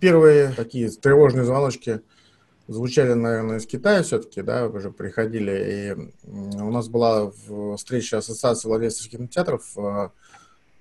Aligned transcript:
первые 0.00 0.52
такие 0.52 0.90
тревожные 0.90 1.44
звоночки 1.44 2.00
звучали, 2.66 3.12
наверное, 3.12 3.58
из 3.58 3.66
Китая 3.66 4.02
все-таки, 4.02 4.42
да, 4.42 4.66
уже 4.66 4.90
приходили. 4.90 5.96
И 5.96 6.28
у 6.28 6.70
нас 6.70 6.88
была 6.88 7.30
встреча 7.76 8.18
Ассоциации 8.18 8.68
владельцев 8.68 9.10
кинотеатров 9.10 9.76
э, 9.76 9.80
в 9.80 10.12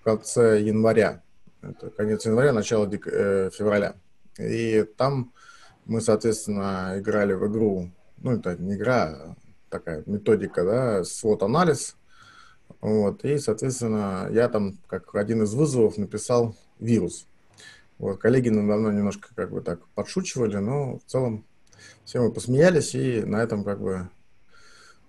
конце 0.04 0.62
января. 0.62 1.24
Это 1.62 1.90
конец 1.90 2.26
января, 2.26 2.54
начало 2.54 2.90
э, 2.90 3.50
февраля. 3.52 3.96
И 4.38 4.86
там 4.98 5.34
мы, 5.86 6.02
соответственно, 6.02 6.94
играли 6.98 7.34
в 7.34 7.48
игру, 7.48 7.92
ну, 8.22 8.34
это 8.34 8.56
не 8.56 8.76
игра, 8.76 9.04
а 9.04 9.36
такая 9.70 10.04
методика, 10.06 10.64
да, 10.64 11.04
свод-анализ. 11.04 11.96
Вот, 12.82 13.26
и, 13.26 13.40
соответственно, 13.40 14.30
я 14.32 14.48
там, 14.48 14.78
как 14.88 15.14
один 15.16 15.44
из 15.44 15.54
вызовов, 15.54 15.98
написал 15.98 16.56
вирус. 16.80 17.26
Вот, 18.00 18.18
коллеги 18.18 18.50
надо 18.50 18.80
мной 18.80 18.96
немножко 18.96 19.30
как 19.36 19.52
бы 19.52 19.62
так 19.62 19.86
подшучивали, 19.90 20.58
но 20.58 20.98
в 20.98 21.04
целом 21.06 21.46
все 22.06 22.22
мы 22.22 22.32
посмеялись, 22.32 22.96
и 22.96 23.22
на 23.24 23.44
этом 23.44 23.64
как 23.64 23.82
бы 23.82 24.10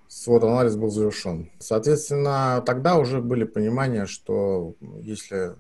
свод 0.09 0.43
анализ 0.43 0.77
был 0.77 0.91
завершен. 0.91 1.51
Соответственно, 1.61 2.63
тогда 2.67 2.99
уже 2.99 3.23
были 3.23 3.45
понимания, 3.45 4.07
что 4.07 4.75
если 5.01 5.55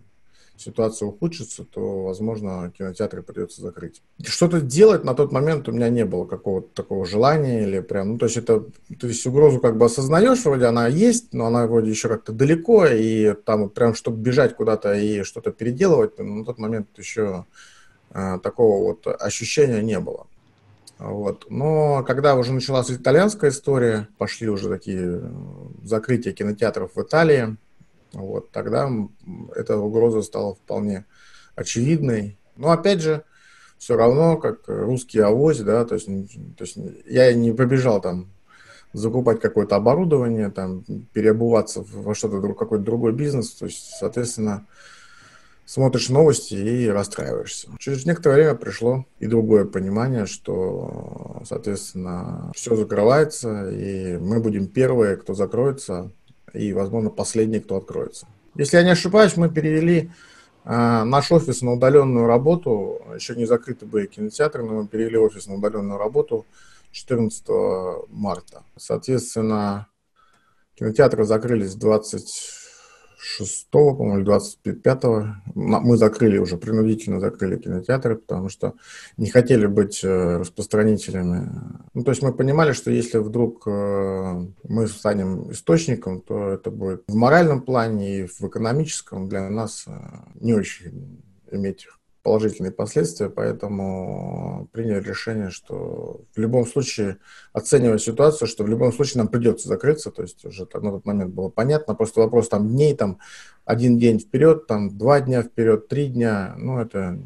ситуация 0.60 1.06
ухудшится, 1.06 1.64
то, 1.64 2.04
возможно, 2.04 2.72
кинотеатры 2.76 3.22
придется 3.22 3.62
закрыть. 3.62 4.02
Что-то 4.22 4.60
делать 4.60 5.04
на 5.04 5.14
тот 5.14 5.32
момент 5.32 5.68
у 5.68 5.72
меня 5.72 5.88
не 5.88 6.04
было 6.04 6.26
какого-то 6.26 6.68
такого 6.74 7.06
желания 7.06 7.62
или 7.62 7.80
прям, 7.80 8.10
ну, 8.10 8.18
то 8.18 8.26
есть 8.26 8.36
это, 8.36 8.64
то 8.98 9.06
есть 9.06 9.26
угрозу 9.26 9.60
как 9.60 9.76
бы 9.76 9.86
осознаешь, 9.86 10.44
вроде 10.44 10.66
она 10.66 10.86
есть, 10.86 11.32
но 11.32 11.46
она 11.46 11.66
вроде 11.66 11.90
еще 11.90 12.08
как-то 12.08 12.32
далеко, 12.32 12.86
и 12.86 13.32
там 13.32 13.68
прям, 13.70 13.94
чтобы 13.94 14.18
бежать 14.18 14.54
куда-то 14.54 14.94
и 14.94 15.22
что-то 15.22 15.50
переделывать, 15.50 16.18
ну, 16.18 16.36
на 16.36 16.44
тот 16.44 16.58
момент 16.58 16.88
еще 16.98 17.46
э, 18.12 18.38
такого 18.42 18.84
вот 18.84 19.06
ощущения 19.06 19.82
не 19.82 19.98
было. 19.98 20.26
Вот. 20.98 21.46
Но 21.48 22.04
когда 22.06 22.34
уже 22.34 22.52
началась 22.52 22.90
итальянская 22.90 23.50
история, 23.50 24.08
пошли 24.18 24.50
уже 24.50 24.68
такие 24.68 25.22
закрытия 25.82 26.34
кинотеатров 26.34 26.94
в 26.94 27.00
Италии, 27.00 27.56
вот, 28.12 28.50
тогда 28.50 28.90
эта 29.54 29.76
угроза 29.76 30.22
стала 30.22 30.54
вполне 30.54 31.06
очевидной. 31.54 32.38
Но 32.56 32.70
опять 32.70 33.00
же, 33.00 33.24
все 33.78 33.96
равно, 33.96 34.36
как 34.36 34.60
русский 34.66 35.20
авось, 35.20 35.60
да, 35.60 35.84
то 35.84 35.94
есть, 35.94 36.06
то 36.06 36.64
есть 36.64 36.76
я 37.06 37.32
не 37.32 37.52
побежал 37.52 38.00
там 38.00 38.28
закупать 38.92 39.40
какое-то 39.40 39.76
оборудование, 39.76 40.50
там, 40.50 40.84
переобуваться 41.12 41.84
во 41.92 42.14
что-то, 42.14 42.40
какой-то 42.54 42.84
другой 42.84 43.12
бизнес, 43.12 43.52
то 43.52 43.66
есть, 43.66 43.96
соответственно, 43.98 44.66
смотришь 45.64 46.08
новости 46.08 46.54
и 46.54 46.88
расстраиваешься. 46.88 47.68
Через 47.78 48.04
некоторое 48.04 48.34
время 48.34 48.54
пришло 48.56 49.06
и 49.20 49.26
другое 49.26 49.64
понимание, 49.64 50.26
что, 50.26 51.42
соответственно, 51.44 52.50
все 52.54 52.74
закрывается, 52.74 53.70
и 53.70 54.18
мы 54.18 54.40
будем 54.40 54.66
первые, 54.66 55.16
кто 55.16 55.34
закроется, 55.34 56.10
и, 56.52 56.72
возможно, 56.72 57.10
последний, 57.10 57.60
кто 57.60 57.76
откроется. 57.76 58.26
Если 58.54 58.76
я 58.76 58.82
не 58.82 58.90
ошибаюсь, 58.90 59.36
мы 59.36 59.48
перевели 59.48 60.10
э, 60.64 61.04
наш 61.04 61.30
офис 61.32 61.62
на 61.62 61.72
удаленную 61.72 62.26
работу. 62.26 63.00
Еще 63.14 63.36
не 63.36 63.46
закрыты 63.46 63.86
были 63.86 64.06
кинотеатры, 64.06 64.64
но 64.64 64.82
мы 64.82 64.88
перевели 64.88 65.18
офис 65.18 65.46
на 65.46 65.54
удаленную 65.54 65.98
работу 65.98 66.46
14 66.92 67.44
марта. 68.08 68.64
Соответственно, 68.76 69.88
кинотеатры 70.74 71.24
закрылись 71.24 71.74
20 71.74 72.59
6, 73.22 73.68
по-моему, 73.70 74.24
25 74.24 75.04
мы 75.54 75.96
закрыли 75.96 76.38
уже, 76.38 76.56
принудительно 76.56 77.20
закрыли 77.20 77.56
кинотеатры, 77.56 78.16
потому 78.16 78.48
что 78.48 78.74
не 79.16 79.28
хотели 79.30 79.66
быть 79.66 80.02
э, 80.02 80.38
распространителями. 80.38 81.50
Ну, 81.92 82.02
то 82.02 82.12
есть 82.12 82.22
мы 82.22 82.32
понимали, 82.32 82.72
что 82.72 82.90
если 82.90 83.18
вдруг 83.18 83.66
э, 83.66 84.46
мы 84.68 84.86
станем 84.86 85.52
источником, 85.52 86.22
то 86.22 86.48
это 86.48 86.70
будет 86.70 87.04
в 87.08 87.14
моральном 87.14 87.60
плане 87.60 88.20
и 88.20 88.26
в 88.26 88.40
экономическом 88.42 89.28
для 89.28 89.48
нас 89.50 89.84
э, 89.86 89.92
не 90.40 90.54
очень 90.54 91.22
иметь 91.50 91.86
положительные 92.22 92.72
последствия, 92.72 93.30
поэтому 93.30 94.68
приняли 94.72 95.02
решение, 95.02 95.50
что 95.50 96.20
в 96.34 96.38
любом 96.38 96.66
случае, 96.66 97.18
оценивая 97.52 97.98
ситуацию, 97.98 98.46
что 98.46 98.64
в 98.64 98.68
любом 98.68 98.92
случае 98.92 99.18
нам 99.18 99.28
придется 99.28 99.68
закрыться, 99.68 100.10
то 100.10 100.22
есть 100.22 100.44
уже 100.44 100.68
на 100.74 100.90
тот 100.90 101.06
момент 101.06 101.32
было 101.32 101.48
понятно, 101.48 101.94
просто 101.94 102.20
вопрос 102.20 102.48
там 102.48 102.68
дней, 102.68 102.94
там 102.94 103.18
один 103.64 103.98
день 103.98 104.18
вперед, 104.18 104.66
там 104.66 104.96
два 104.96 105.20
дня 105.20 105.42
вперед, 105.42 105.88
три 105.88 106.08
дня, 106.08 106.54
ну 106.58 106.78
это 106.78 107.18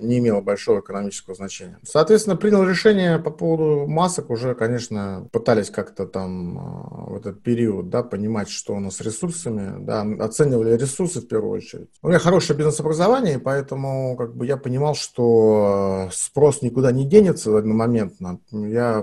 не 0.00 0.18
имело 0.18 0.40
большого 0.40 0.80
экономического 0.80 1.34
значения. 1.34 1.78
Соответственно, 1.82 2.36
принял 2.36 2.64
решение 2.64 3.18
по 3.18 3.30
поводу 3.30 3.86
масок, 3.86 4.30
уже, 4.30 4.54
конечно, 4.54 5.28
пытались 5.32 5.70
как-то 5.70 6.06
там 6.06 6.58
а, 6.58 7.10
в 7.10 7.16
этот 7.16 7.42
период, 7.42 7.88
да, 7.90 8.02
понимать, 8.02 8.48
что 8.48 8.74
у 8.74 8.80
нас 8.80 8.96
с 8.96 9.00
ресурсами, 9.00 9.84
да, 9.84 10.02
оценивали 10.24 10.76
ресурсы 10.76 11.20
в 11.20 11.28
первую 11.28 11.52
очередь. 11.52 11.88
У 12.02 12.08
меня 12.08 12.18
хорошее 12.18 12.56
бизнес-образование, 12.56 13.38
поэтому 13.38 14.16
как 14.16 14.34
бы 14.34 14.46
я 14.46 14.56
понимал, 14.56 14.94
что 14.94 16.08
спрос 16.12 16.62
никуда 16.62 16.92
не 16.92 17.06
денется 17.06 17.56
одномоментно. 17.56 18.40
Я 18.50 19.02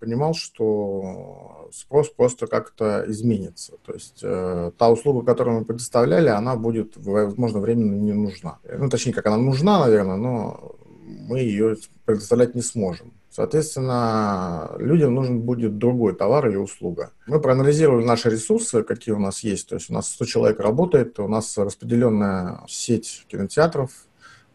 понимал, 0.00 0.34
что 0.34 1.53
спрос 1.74 2.08
просто 2.10 2.46
как-то 2.46 3.04
изменится. 3.08 3.74
То 3.84 3.92
есть 3.92 4.20
э, 4.22 4.70
та 4.78 4.90
услуга, 4.90 5.26
которую 5.26 5.60
мы 5.60 5.64
предоставляли, 5.64 6.28
она 6.28 6.56
будет, 6.56 6.96
возможно, 6.96 7.60
временно 7.60 7.94
не 7.94 8.12
нужна. 8.12 8.58
Ну, 8.78 8.88
точнее, 8.88 9.12
как 9.12 9.26
она 9.26 9.36
нужна, 9.36 9.80
наверное, 9.80 10.16
но 10.16 10.76
мы 11.04 11.40
ее 11.40 11.76
предоставлять 12.04 12.54
не 12.54 12.62
сможем. 12.62 13.12
Соответственно, 13.30 14.70
людям 14.78 15.12
нужен 15.14 15.40
будет 15.40 15.76
другой 15.76 16.14
товар 16.14 16.48
или 16.48 16.56
услуга. 16.56 17.10
Мы 17.26 17.40
проанализировали 17.40 18.04
наши 18.04 18.30
ресурсы, 18.30 18.84
какие 18.84 19.12
у 19.12 19.18
нас 19.18 19.40
есть. 19.40 19.68
То 19.68 19.74
есть 19.74 19.90
у 19.90 19.94
нас 19.94 20.08
100 20.12 20.24
человек 20.26 20.60
работает, 20.60 21.18
у 21.18 21.26
нас 21.26 21.58
распределенная 21.58 22.60
сеть 22.68 23.26
кинотеатров 23.28 23.90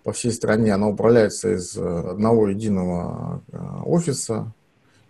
по 0.03 0.13
всей 0.13 0.31
стране. 0.31 0.74
Она 0.74 0.88
управляется 0.88 1.53
из 1.53 1.78
одного 1.78 2.47
единого 2.47 3.44
э, 3.51 3.57
офиса. 3.86 4.53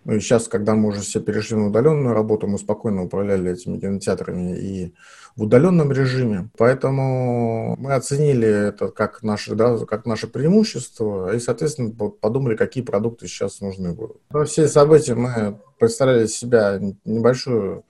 Ну 0.04 0.14
и 0.14 0.20
сейчас, 0.20 0.48
когда 0.48 0.74
мы 0.74 0.88
уже 0.88 1.00
все 1.00 1.20
перешли 1.20 1.56
на 1.56 1.66
удаленную 1.68 2.14
работу, 2.14 2.46
мы 2.46 2.58
спокойно 2.58 3.04
управляли 3.04 3.52
этими 3.52 3.78
кинотеатрами 3.78 4.56
и 4.58 4.94
в 5.36 5.42
удаленном 5.42 5.92
режиме. 5.92 6.48
Поэтому 6.56 7.76
мы 7.78 7.94
оценили 7.94 8.68
это 8.68 8.88
как 8.88 9.22
наше, 9.22 9.54
да, 9.54 9.78
как 9.86 10.06
наше 10.06 10.26
преимущество 10.26 11.34
и, 11.34 11.40
соответственно, 11.40 11.90
подумали, 11.90 12.56
какие 12.56 12.82
продукты 12.82 13.26
сейчас 13.26 13.60
нужны 13.60 13.92
будут. 13.92 14.18
Во 14.30 14.44
все 14.44 14.68
события 14.68 15.14
мы 15.14 15.60
представляли 15.78 16.26
себя 16.26 16.80
небольшую 17.04 17.84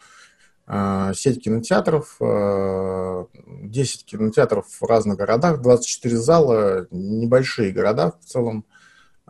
э, 0.66 1.12
сеть 1.14 1.42
кинотеатров, 1.42 2.16
э, 2.20 3.24
10 3.62 4.04
кинотеатров 4.04 4.66
в 4.68 4.84
разных 4.84 5.16
городах, 5.16 5.60
24 5.60 6.16
зала, 6.16 6.86
небольшие 6.90 7.72
города 7.72 8.14
в 8.20 8.24
целом. 8.24 8.64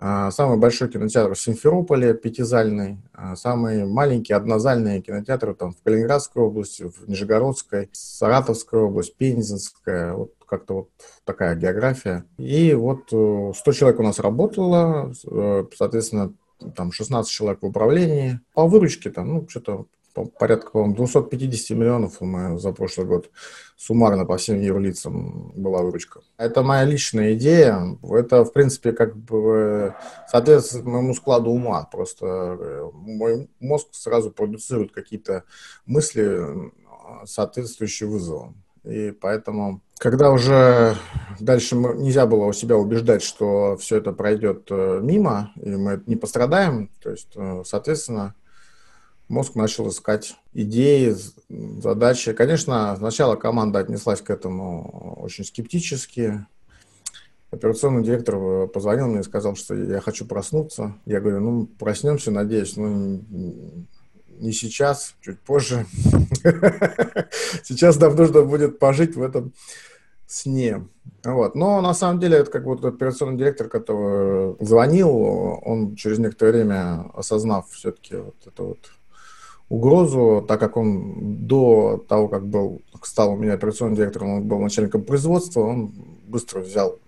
А, 0.02 0.30
самый 0.30 0.56
большой 0.56 0.88
кинотеатр 0.88 1.34
в 1.34 1.40
Симферополе, 1.40 2.14
пятизальный. 2.14 2.96
А, 3.12 3.36
самые 3.36 3.84
маленькие 3.84 4.36
однозальные 4.36 5.02
кинотеатры 5.02 5.54
там 5.54 5.74
в 5.74 5.82
Калининградской 5.82 6.42
области, 6.42 6.84
в 6.84 7.06
Нижегородской, 7.06 7.90
Саратовская 7.92 8.80
область, 8.80 9.14
Пензенская. 9.16 10.14
Вот 10.14 10.32
как-то 10.46 10.74
вот 10.74 10.88
такая 11.24 11.54
география. 11.54 12.24
И 12.38 12.72
вот 12.72 13.08
100 13.08 13.52
э, 13.52 13.72
человек 13.72 14.00
у 14.00 14.02
нас 14.02 14.18
работало, 14.18 15.12
э, 15.30 15.64
соответственно, 15.76 16.32
там 16.74 16.92
16 16.92 17.30
человек 17.30 17.60
в 17.60 17.66
управлении. 17.66 18.40
По 18.54 18.66
выручке 18.66 19.10
там, 19.10 19.28
ну, 19.28 19.48
что-то 19.48 19.84
порядка, 20.38 20.70
по-моему, 20.70 20.96
250 20.96 21.76
миллионов 21.76 22.20
мы 22.20 22.58
за 22.58 22.72
прошлый 22.72 23.06
год 23.06 23.30
суммарно 23.76 24.26
по 24.26 24.36
всем 24.36 24.60
юрлицам 24.60 25.52
была 25.54 25.82
выручка. 25.82 26.20
Это 26.36 26.62
моя 26.62 26.84
личная 26.84 27.34
идея. 27.34 27.98
Это, 28.02 28.44
в 28.44 28.52
принципе, 28.52 28.92
как 28.92 29.16
бы 29.16 29.94
соответствует 30.28 30.84
моему 30.84 31.14
складу 31.14 31.50
ума. 31.50 31.88
Просто 31.90 32.26
э, 32.26 32.90
мой 32.92 33.48
мозг 33.58 33.88
сразу 33.92 34.30
продуцирует 34.30 34.92
какие-то 34.92 35.44
мысли, 35.86 36.72
соответствующие 37.24 38.08
вызовам. 38.08 38.62
И 38.84 39.10
поэтому, 39.12 39.82
когда 39.98 40.30
уже 40.30 40.96
дальше 41.38 41.76
нельзя 41.76 42.26
было 42.26 42.46
у 42.46 42.52
себя 42.52 42.76
убеждать, 42.76 43.22
что 43.22 43.76
все 43.76 43.96
это 43.96 44.12
пройдет 44.12 44.66
э, 44.70 45.00
мимо, 45.02 45.52
и 45.56 45.70
мы 45.70 46.02
не 46.06 46.16
пострадаем, 46.16 46.90
то 47.02 47.10
есть, 47.10 47.32
э, 47.36 47.62
соответственно, 47.66 48.34
мозг 49.30 49.54
начал 49.54 49.88
искать 49.88 50.36
идеи, 50.52 51.14
задачи. 51.48 52.32
Конечно, 52.32 52.96
сначала 52.98 53.36
команда 53.36 53.78
отнеслась 53.78 54.20
к 54.20 54.28
этому 54.28 55.16
очень 55.22 55.44
скептически. 55.44 56.44
Операционный 57.50 58.04
директор 58.04 58.66
позвонил 58.66 59.06
мне 59.06 59.20
и 59.20 59.24
сказал, 59.24 59.56
что 59.56 59.74
я 59.74 60.00
хочу 60.00 60.26
проснуться. 60.26 60.94
Я 61.06 61.20
говорю, 61.20 61.40
ну, 61.40 61.66
проснемся, 61.66 62.30
надеюсь, 62.30 62.76
ну, 62.76 63.22
не 64.28 64.52
сейчас, 64.52 65.14
чуть 65.20 65.38
позже. 65.40 65.86
Сейчас 67.62 68.00
нам 68.00 68.16
нужно 68.16 68.42
будет 68.42 68.78
пожить 68.78 69.14
в 69.14 69.22
этом 69.22 69.52
сне. 70.26 70.86
Вот. 71.24 71.54
Но 71.54 71.80
на 71.82 71.92
самом 71.92 72.20
деле 72.20 72.38
это 72.38 72.50
как 72.50 72.64
вот 72.64 72.84
операционный 72.84 73.36
директор, 73.36 73.68
который 73.68 74.56
звонил, 74.64 75.10
он 75.62 75.94
через 75.96 76.18
некоторое 76.18 76.52
время, 76.52 77.10
осознав 77.14 77.68
все-таки 77.70 78.16
вот 78.16 78.36
эту 78.46 78.64
вот 78.64 78.90
угрозу, 79.70 80.44
так 80.46 80.60
как 80.60 80.76
он 80.76 81.46
до 81.46 82.04
того, 82.08 82.28
как 82.28 82.44
был, 82.46 82.82
стал 83.02 83.32
у 83.32 83.36
меня 83.36 83.54
операционным 83.54 83.96
директором, 83.96 84.30
он 84.30 84.42
был 84.42 84.58
начальником 84.58 85.02
производства, 85.02 85.60
он 85.60 85.92
быстро 86.26 86.60
взял 86.60 86.98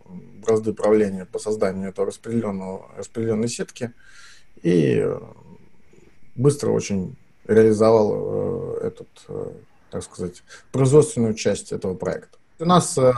бразды 0.43 0.73
правления 0.73 1.27
по 1.27 1.39
созданию 1.39 1.91
этого 1.91 2.07
распределенного, 2.07 2.87
распределенной 2.97 3.49
сетки 3.49 3.93
и 4.63 5.05
быстро 6.37 6.71
очень 6.71 7.17
реализовал 7.47 8.13
э, 8.15 8.87
этот, 8.87 9.09
э, 9.29 9.51
так 9.91 10.05
сказать, 10.05 10.43
производственную 10.71 11.35
часть 11.35 11.73
этого 11.73 11.95
проекта. 11.95 12.39
У 12.63 12.65
нас 12.65 12.97
э, 12.97 13.13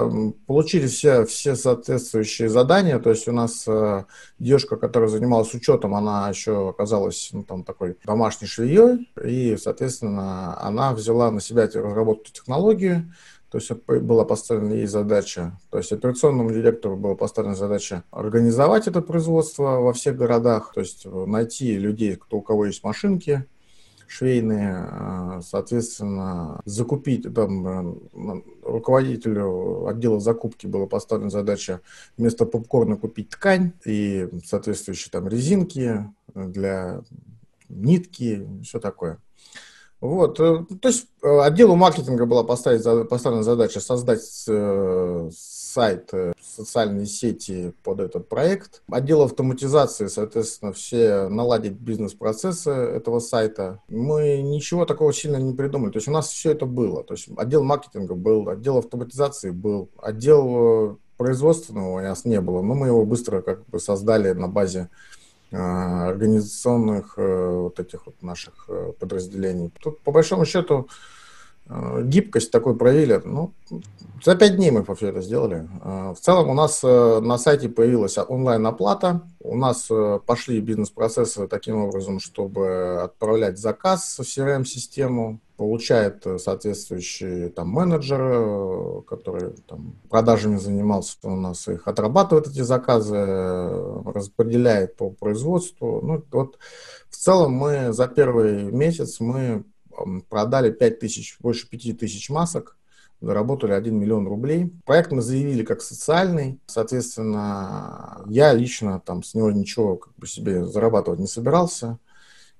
получили 0.47 0.87
все, 0.87 1.27
все 1.27 1.55
соответствующие 1.55 2.49
задания, 2.49 2.99
то 2.99 3.11
есть 3.11 3.29
у 3.29 3.33
нас 3.33 3.65
э, 3.67 4.05
девушка, 4.39 4.77
которая 4.77 5.11
занималась 5.11 5.53
учетом, 5.53 5.95
она 5.95 6.31
еще 6.31 6.71
оказалась 6.71 7.29
ну, 7.31 7.45
там 7.45 7.63
такой 7.63 7.99
домашней 8.07 8.47
швеей, 8.47 9.11
и, 9.23 9.59
соответственно, 9.59 10.59
она 10.63 10.95
взяла 10.95 11.31
на 11.31 11.43
себя 11.43 11.65
разработку 11.65 12.33
технологии, 12.33 13.05
то 13.51 13.59
есть 13.59 13.71
была 13.87 14.25
поставлена 14.25 14.73
ей 14.73 14.87
задача, 14.87 15.61
то 15.69 15.77
есть 15.77 15.93
операционному 15.93 16.51
директору 16.51 16.97
была 16.97 17.15
поставлена 17.15 17.55
задача 17.55 18.03
организовать 18.13 18.89
это 18.89 19.03
производство 19.03 19.81
во 19.81 19.93
всех 19.93 20.17
городах, 20.17 20.73
то 20.73 20.81
есть 20.81 21.05
найти 21.05 21.77
людей, 21.77 22.17
кто, 22.17 22.39
у 22.39 22.41
кого 22.41 22.65
есть 22.65 22.83
машинки, 22.83 23.45
швейные, 24.07 24.87
э, 24.91 25.41
соответственно, 25.45 26.61
закупить, 26.65 27.33
там, 27.35 27.67
э, 27.67 28.43
руководителю 28.63 29.87
отдела 29.87 30.21
закупки 30.21 30.67
была 30.67 30.87
поставлена 30.87 31.31
задача 31.31 31.81
вместо 32.17 32.47
попкорна 32.47 32.97
купить 32.97 33.31
ткань 33.31 33.73
и 33.85 34.29
соответствующие 34.45 35.11
там 35.11 35.29
резинки 35.29 36.09
для 36.35 37.03
нитки, 37.69 38.47
все 38.63 38.81
такое. 38.81 39.19
Вот, 40.01 40.39
э, 40.41 40.65
то 40.81 40.89
есть 40.89 41.09
отделу 41.23 41.77
маркетинга 41.77 42.27
была 42.27 42.45
поставлена 42.45 43.43
задача 43.43 43.81
создать 43.81 44.47
сайт, 45.75 46.11
э, 46.13 46.33
социальные 46.41 47.07
сети 47.07 47.73
под 47.83 48.01
этот 48.01 48.29
проект. 48.29 48.83
Отдел 48.89 49.23
автоматизации, 49.23 50.07
соответственно, 50.07 50.73
все 50.73 51.29
наладить 51.29 51.73
бизнес-процессы 51.73 52.71
этого 52.71 53.19
сайта. 53.19 53.81
Мы 53.89 54.41
ничего 54.43 54.85
такого 54.85 55.13
сильно 55.13 55.37
не 55.37 55.53
придумали. 55.53 55.91
То 55.91 55.99
есть 55.99 56.09
у 56.09 56.13
нас 56.13 56.29
все 56.29 56.53
это 56.53 56.67
было. 56.67 57.03
То 57.03 57.15
есть 57.15 57.29
отдел 57.37 57.65
маркетинга 57.65 58.15
был, 58.15 58.49
отдел 58.49 58.79
автоматизации 58.79 59.51
был, 59.51 59.89
отдел 60.01 60.93
э, 60.93 60.97
производственного 61.17 61.99
у 61.99 62.01
нас 62.01 62.25
не 62.25 62.41
было, 62.41 62.63
но 62.63 62.75
мы 62.75 62.89
его 62.89 63.05
быстро 63.05 63.41
как 63.41 63.67
бы 63.67 63.81
создали 63.81 64.33
на 64.33 64.49
базе 64.49 64.91
э, 65.51 65.57
организационных 65.57 67.17
вот 67.17 67.81
этих 67.81 68.07
вот 68.07 68.23
наших 68.23 68.69
подразделений. 69.01 69.73
Тут, 69.81 70.01
по 70.01 70.13
большому 70.13 70.45
счету, 70.45 70.89
гибкость 71.69 72.51
такой 72.51 72.77
проявили. 72.77 73.21
Ну, 73.25 73.53
за 74.25 74.37
пять 74.37 74.57
дней 74.57 74.71
мы 74.71 74.85
все 74.95 75.09
это 75.09 75.21
сделали. 75.21 75.69
Э, 75.83 76.15
в 76.17 76.21
целом 76.21 76.49
у 76.49 76.55
нас 76.55 76.81
э, 76.83 77.21
на 77.21 77.37
сайте 77.39 77.69
появилась 77.69 78.17
онлайн-оплата. 78.17 79.23
У 79.41 79.57
нас 79.57 79.91
пошли 80.27 80.61
бизнес-процессы 80.61 81.47
таким 81.47 81.77
образом, 81.77 82.21
чтобы 82.21 83.03
отправлять 83.03 83.59
заказ 83.59 84.19
в 84.19 84.23
CRM-систему. 84.23 85.41
Получает 85.57 86.27
соответствующий 86.39 87.49
там 87.49 87.69
менеджер, 87.69 89.03
который 89.03 89.51
там, 89.69 89.95
продажами 90.11 90.57
занимался 90.57 91.17
у 91.23 91.37
нас, 91.37 91.69
их 91.69 91.87
отрабатывает 91.87 92.49
эти 92.49 92.63
заказы, 92.63 93.17
распределяет 94.05 94.97
по 94.97 95.11
производству. 95.11 96.01
Ну, 96.03 96.25
вот 96.33 96.59
в 97.09 97.17
целом 97.17 97.53
мы 97.53 97.93
за 97.93 98.09
первый 98.09 98.65
месяц 98.65 99.21
мы 99.21 99.65
продали 100.29 100.71
5 100.71 100.99
тысяч, 100.99 101.37
больше 101.41 101.69
5 101.69 101.99
тысяч 101.99 102.31
масок, 102.31 102.77
заработали 103.21 103.73
1 103.73 103.99
миллион 103.99 104.27
рублей. 104.27 104.73
Проект 104.85 105.13
мы 105.13 105.23
заявили 105.23 105.65
как 105.65 105.83
социальный, 105.83 106.61
соответственно, 106.67 108.23
я 108.29 108.53
лично 108.53 109.01
там 109.01 109.23
с 109.23 109.35
него 109.35 109.51
ничего 109.51 109.97
как 109.97 110.15
бы 110.17 110.27
себе 110.27 110.65
зарабатывать 110.65 111.21
не 111.21 111.27
собирался 111.27 111.99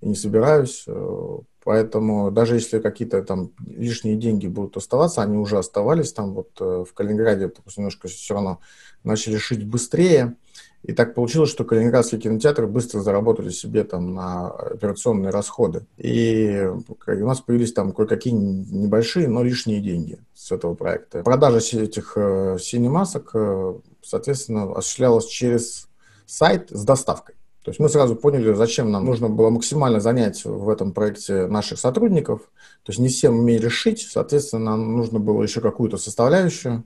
и 0.01 0.09
не 0.09 0.15
собираюсь, 0.15 0.85
э, 0.87 1.39
поэтому 1.65 2.31
даже 2.31 2.55
если 2.55 2.79
какие-то 2.79 3.23
там 3.23 3.51
лишние 3.67 4.17
деньги 4.17 4.47
будут 4.47 4.77
оставаться, 4.77 5.23
они 5.23 5.37
уже 5.37 5.59
оставались 5.59 6.13
там 6.13 6.35
вот 6.35 6.51
э, 6.61 6.85
в 6.89 6.93
Калининграде, 6.95 7.49
допустим, 7.49 7.83
немножко 7.83 8.09
все 8.09 8.35
равно 8.35 8.61
начали 9.03 9.37
шить 9.37 9.67
быстрее, 9.67 10.37
и 10.85 10.93
так 10.93 11.15
получилось, 11.15 11.49
что 11.49 11.65
Калининградские 11.65 12.21
кинотеатры 12.21 12.67
быстро 12.67 13.01
заработали 13.01 13.49
себе 13.49 13.85
там 13.85 14.15
на 14.15 14.49
операционные 14.51 15.31
расходы. 15.31 15.87
И 15.97 16.71
у 17.07 17.27
нас 17.27 17.41
появились 17.41 17.73
там 17.73 17.93
кое-какие 17.93 18.35
небольшие, 18.35 19.27
но 19.29 19.43
лишние 19.43 19.81
деньги 19.81 20.19
с 20.35 20.53
этого 20.53 20.75
проекта. 20.75 21.23
Продажа 21.23 21.59
этих 21.81 22.13
э, 22.17 22.59
синемасок, 22.61 23.31
э, 23.33 23.75
соответственно, 24.03 24.73
осуществлялась 24.73 25.27
через 25.27 25.89
сайт 26.27 26.69
с 26.69 26.85
доставкой. 26.85 27.35
То 27.65 27.71
есть 27.71 27.81
мы 27.81 27.89
сразу 27.89 28.15
поняли, 28.15 28.53
зачем 28.53 28.91
нам 28.91 29.07
нужно 29.07 29.31
было 29.31 29.49
максимально 29.49 29.99
занять 29.99 30.45
в 30.45 30.69
этом 30.69 30.93
проекте 30.93 31.47
наших 31.47 31.79
сотрудников. 31.79 32.43
То 32.83 32.93
есть 32.93 33.01
не 33.01 33.09
всем 33.09 33.39
умели 33.39 33.69
шить, 33.69 34.07
соответственно, 34.07 34.73
нам 34.73 34.97
нужно 34.97 35.19
было 35.19 35.43
еще 35.43 35.63
какую-то 35.63 35.97
составляющую 35.97 36.85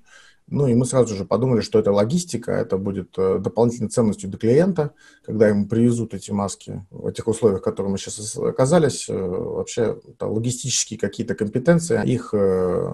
ну 0.50 0.66
и 0.66 0.74
мы 0.74 0.84
сразу 0.84 1.14
же 1.14 1.24
подумали, 1.24 1.60
что 1.60 1.78
это 1.78 1.92
логистика, 1.92 2.52
это 2.52 2.78
будет 2.78 3.14
э, 3.18 3.38
дополнительной 3.38 3.90
ценностью 3.90 4.30
для 4.30 4.38
клиента, 4.38 4.92
когда 5.24 5.48
ему 5.48 5.66
привезут 5.66 6.14
эти 6.14 6.30
маски 6.30 6.84
в 6.90 7.06
этих 7.06 7.28
условиях, 7.28 7.60
в 7.60 7.64
которых 7.64 7.92
мы 7.92 7.98
сейчас 7.98 8.36
оказались. 8.36 9.08
Э, 9.08 9.14
вообще 9.14 9.98
логистические 10.20 10.98
какие-то 10.98 11.34
компетенции, 11.34 12.02
их 12.06 12.30
э, 12.32 12.90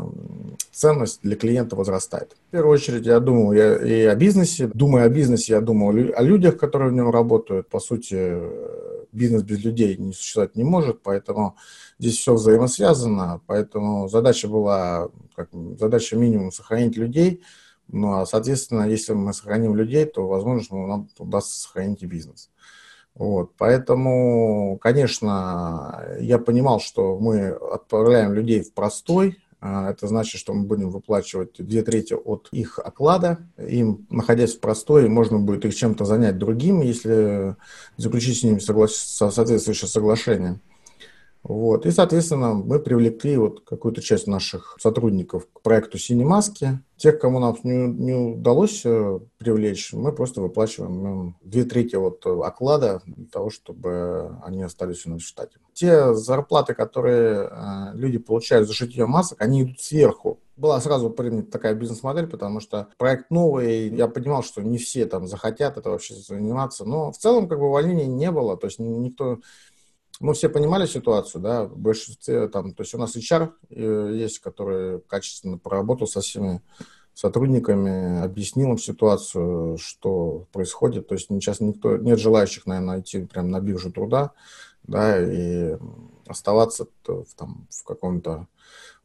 ценность 0.73 1.21
для 1.23 1.37
клиента 1.37 1.77
возрастает. 1.77 2.37
В 2.49 2.51
первую 2.51 2.75
очередь 2.75 3.07
я 3.07 3.21
думал 3.21 3.53
и 3.53 3.59
о 3.59 4.15
бизнесе. 4.15 4.71
Думая 4.75 5.05
о 5.05 5.09
бизнесе, 5.09 5.55
я 5.55 5.61
думал 5.61 5.91
о 5.91 6.23
людях, 6.23 6.57
которые 6.57 6.91
в 6.91 6.95
нем 6.95 7.11
работают. 7.11 7.69
По 7.69 7.79
сути, 7.79 8.41
бизнес 9.15 9.43
без 9.43 9.65
людей 9.65 9.97
не 9.97 10.13
существовать 10.13 10.57
не 10.57 10.65
может, 10.65 11.03
поэтому 11.03 11.57
здесь 11.99 12.19
все 12.19 12.35
взаимосвязано, 12.35 13.41
поэтому 13.47 14.09
задача 14.09 14.49
была, 14.49 15.09
как, 15.35 15.51
задача 15.79 16.17
минимум 16.17 16.53
сохранить 16.53 16.97
людей, 16.97 17.43
ну 17.89 18.15
а, 18.15 18.27
соответственно, 18.27 18.89
если 18.89 19.13
мы 19.13 19.33
сохраним 19.33 19.77
людей, 19.77 20.05
то, 20.05 20.27
возможно, 20.27 20.87
нам 20.87 21.09
удастся 21.19 21.61
сохранить 21.61 22.03
и 22.03 22.07
бизнес. 22.07 22.51
Вот, 23.15 23.53
поэтому, 23.57 24.77
конечно, 24.81 26.05
я 26.19 26.39
понимал, 26.39 26.81
что 26.81 27.17
мы 27.19 27.51
отправляем 27.51 28.35
людей 28.35 28.63
в 28.63 28.75
простой, 28.75 29.39
это 29.65 30.09
значит, 30.09 30.39
что 30.39 30.53
мы 30.53 30.67
будем 30.67 30.91
выплачивать 30.91 31.57
две 31.59 31.83
трети 31.83 32.13
от 32.13 32.49
их 32.53 32.79
оклада. 32.79 33.39
Им, 33.57 34.07
находясь 34.11 34.55
в 34.55 34.61
простой, 34.61 35.09
можно 35.09 35.39
будет 35.39 35.65
их 35.65 35.75
чем-то 35.75 36.05
занять 36.05 36.37
другим, 36.37 36.83
если 36.83 37.57
заключить 37.97 38.41
с 38.41 38.43
ними 38.43 38.59
согла... 38.59 38.89
соответствующее 38.89 39.89
соглашение. 39.89 40.61
Вот. 41.45 41.85
И, 41.85 41.91
соответственно, 41.91 42.55
мы 42.55 42.81
привлекли 42.81 43.37
вот 43.37 43.61
какую-то 43.61 44.01
часть 44.01 44.27
наших 44.27 44.77
сотрудников 44.81 45.47
к 45.53 45.61
проекту 45.61 45.99
«Синей 45.99 46.25
маски». 46.25 46.81
Тех, 46.97 47.19
кому 47.19 47.39
нам 47.39 47.55
не, 47.65 47.87
не 47.87 48.15
удалось 48.15 48.81
э, 48.87 49.21
привлечь, 49.37 49.93
мы 49.93 50.13
просто 50.13 50.41
выплачиваем 50.41 51.37
две 51.43 51.65
трети 51.65 51.97
вот 51.97 52.25
оклада 52.25 53.03
для 53.05 53.27
того, 53.27 53.51
чтобы 53.51 54.39
они 54.43 54.63
остались 54.63 55.05
у 55.05 55.11
нас 55.11 55.21
в 55.21 55.27
штате. 55.27 55.59
Те 55.75 56.15
зарплаты, 56.15 56.73
которые 56.73 57.51
э, 57.51 57.91
люди 57.95 58.17
получают 58.19 58.67
за 58.67 58.73
шитье 58.73 59.07
масок, 59.07 59.43
они 59.43 59.65
идут 59.65 59.81
сверху. 59.81 60.39
Была 60.57 60.81
сразу 60.81 61.11
принята 61.11 61.51
такая 61.51 61.75
бизнес-модель, 61.75 62.29
потому 62.29 62.61
что 62.61 62.89
проект 62.97 63.31
новый, 63.31 63.89
и 63.89 63.95
я 63.95 64.07
понимал, 64.07 64.43
что 64.45 64.63
не 64.63 64.79
все 64.79 65.05
там 65.05 65.27
захотят 65.27 65.77
это 65.77 65.91
вообще 65.91 66.15
заниматься. 66.15 66.85
Но 66.85 67.11
в 67.13 67.19
целом 67.19 67.49
как 67.49 67.59
бы 67.59 67.67
увольнений 67.67 68.07
не 68.07 68.31
было, 68.31 68.57
то 68.57 68.69
есть 68.69 68.79
никто 68.79 69.41
мы 70.21 70.35
все 70.35 70.49
понимали 70.49 70.87
ситуацию, 70.87 71.43
да, 71.43 71.65
в 71.65 71.77
большинстве 71.77 72.49
там, 72.49 72.73
то 72.73 72.83
есть 72.83 72.95
у 72.95 72.99
нас 72.99 73.17
HR 73.17 73.51
э, 73.71 74.11
есть, 74.15 74.39
который 74.39 75.01
качественно 75.01 75.59
проработал 75.59 76.07
со 76.07 76.21
всеми 76.21 76.63
сотрудниками, 77.15 78.23
объяснил 78.23 78.71
им 78.71 78.79
ситуацию, 78.79 79.79
что 79.79 80.47
происходит, 80.53 81.09
то 81.09 81.15
есть 81.15 81.29
сейчас 81.29 81.61
никто, 81.61 81.97
нет 81.97 82.19
желающих, 82.19 82.67
наверное, 82.67 82.97
найти 82.97 83.25
прямо 83.25 83.49
на 83.49 83.61
биржу 83.61 83.93
труда, 83.93 84.33
да, 84.83 85.21
и 85.21 85.77
оставаться 86.27 86.87
в, 87.07 87.25
там, 87.37 87.67
в 87.71 87.85
каком-то 87.85 88.49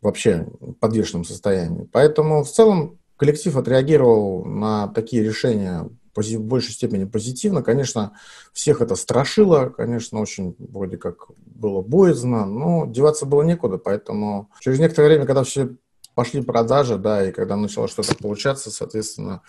вообще 0.02 0.48
подвешенном 0.80 1.26
состоянии. 1.26 1.88
Поэтому 1.92 2.44
в 2.44 2.50
целом 2.50 2.98
коллектив 3.18 3.56
отреагировал 3.58 4.46
на 4.46 4.88
такие 4.88 5.24
решения 5.24 5.90
в 6.22 6.44
большей 6.44 6.74
степени 6.74 7.06
позитивно. 7.06 7.62
Конечно, 7.62 8.14
всех 8.54 8.82
это 8.82 8.96
страшило, 8.96 9.70
конечно, 9.70 10.20
очень 10.20 10.56
вроде 10.60 10.98
как 10.98 11.28
было 11.38 11.82
боязно, 11.82 12.46
но 12.46 12.86
деваться 12.86 13.26
было 13.26 13.44
некуда, 13.44 13.78
поэтому 13.78 14.50
через 14.60 14.80
некоторое 14.80 15.08
время, 15.08 15.26
когда 15.26 15.44
все 15.44 15.76
пошли 16.16 16.42
продажи, 16.42 16.98
да, 16.98 17.28
и 17.28 17.32
когда 17.32 17.56
начало 17.56 17.88
что-то 17.88 18.16
получаться, 18.16 18.72
соответственно, 18.72 19.42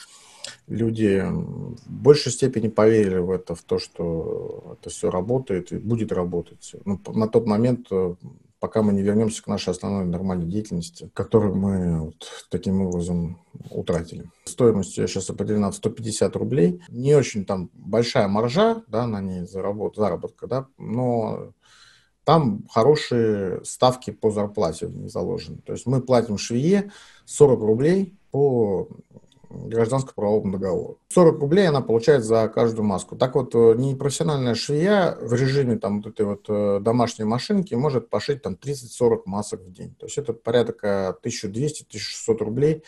люди 0.68 1.20
в 1.20 1.90
большей 1.90 2.32
степени 2.32 2.68
поверили 2.68 3.18
в 3.18 3.30
это, 3.30 3.54
в 3.54 3.62
то, 3.62 3.78
что 3.78 4.76
это 4.78 4.90
все 4.90 5.10
работает 5.10 5.72
и 5.72 5.78
будет 5.78 6.12
работать. 6.12 6.74
Ну, 6.84 7.00
на 7.08 7.28
тот 7.28 7.46
момент, 7.46 7.88
э, 7.90 8.14
пока 8.60 8.82
мы 8.82 8.92
не 8.92 9.02
вернемся 9.02 9.42
к 9.42 9.46
нашей 9.46 9.70
основной 9.70 10.04
нормальной 10.04 10.46
деятельности, 10.46 11.10
которую 11.14 11.56
мы 11.56 12.00
вот 12.00 12.46
таким 12.50 12.82
образом 12.82 13.42
утратили. 13.70 14.30
Стоимость 14.44 14.98
я 14.98 15.06
сейчас 15.06 15.30
определена 15.30 15.70
в 15.70 15.74
150 15.74 16.36
рублей. 16.36 16.82
Не 16.88 17.14
очень 17.14 17.44
там 17.44 17.70
большая 17.72 18.28
маржа 18.28 18.82
да, 18.86 19.06
на 19.06 19.20
ней 19.20 19.46
заработ, 19.46 19.96
заработка, 19.96 20.46
да, 20.46 20.66
но 20.76 21.52
там 22.24 22.66
хорошие 22.70 23.64
ставки 23.64 24.10
по 24.10 24.30
зарплате 24.30 24.88
заложены. 25.08 25.58
То 25.64 25.72
есть 25.72 25.86
мы 25.86 26.02
платим 26.02 26.36
швее 26.36 26.92
40 27.24 27.60
рублей 27.60 28.18
по 28.30 28.88
гражданско-правовому 29.50 30.52
договору. 30.52 30.98
40 31.08 31.40
рублей 31.40 31.68
она 31.68 31.80
получает 31.80 32.24
за 32.24 32.48
каждую 32.48 32.84
маску. 32.84 33.16
Так 33.16 33.34
вот, 33.34 33.54
э, 33.54 33.74
непрофессиональная 33.76 34.54
швея 34.54 35.16
в 35.20 35.32
режиме 35.34 35.76
там, 35.76 36.00
вот 36.00 36.12
этой 36.12 36.26
вот 36.26 36.44
э, 36.48 36.78
домашней 36.80 37.24
машинки 37.24 37.74
может 37.74 38.08
пошить 38.08 38.42
там 38.42 38.54
30-40 38.54 39.22
масок 39.26 39.60
в 39.62 39.72
день. 39.72 39.94
То 39.98 40.06
есть 40.06 40.18
это 40.18 40.32
порядка 40.32 41.16
1200-1600 41.24 42.38
рублей 42.38 42.84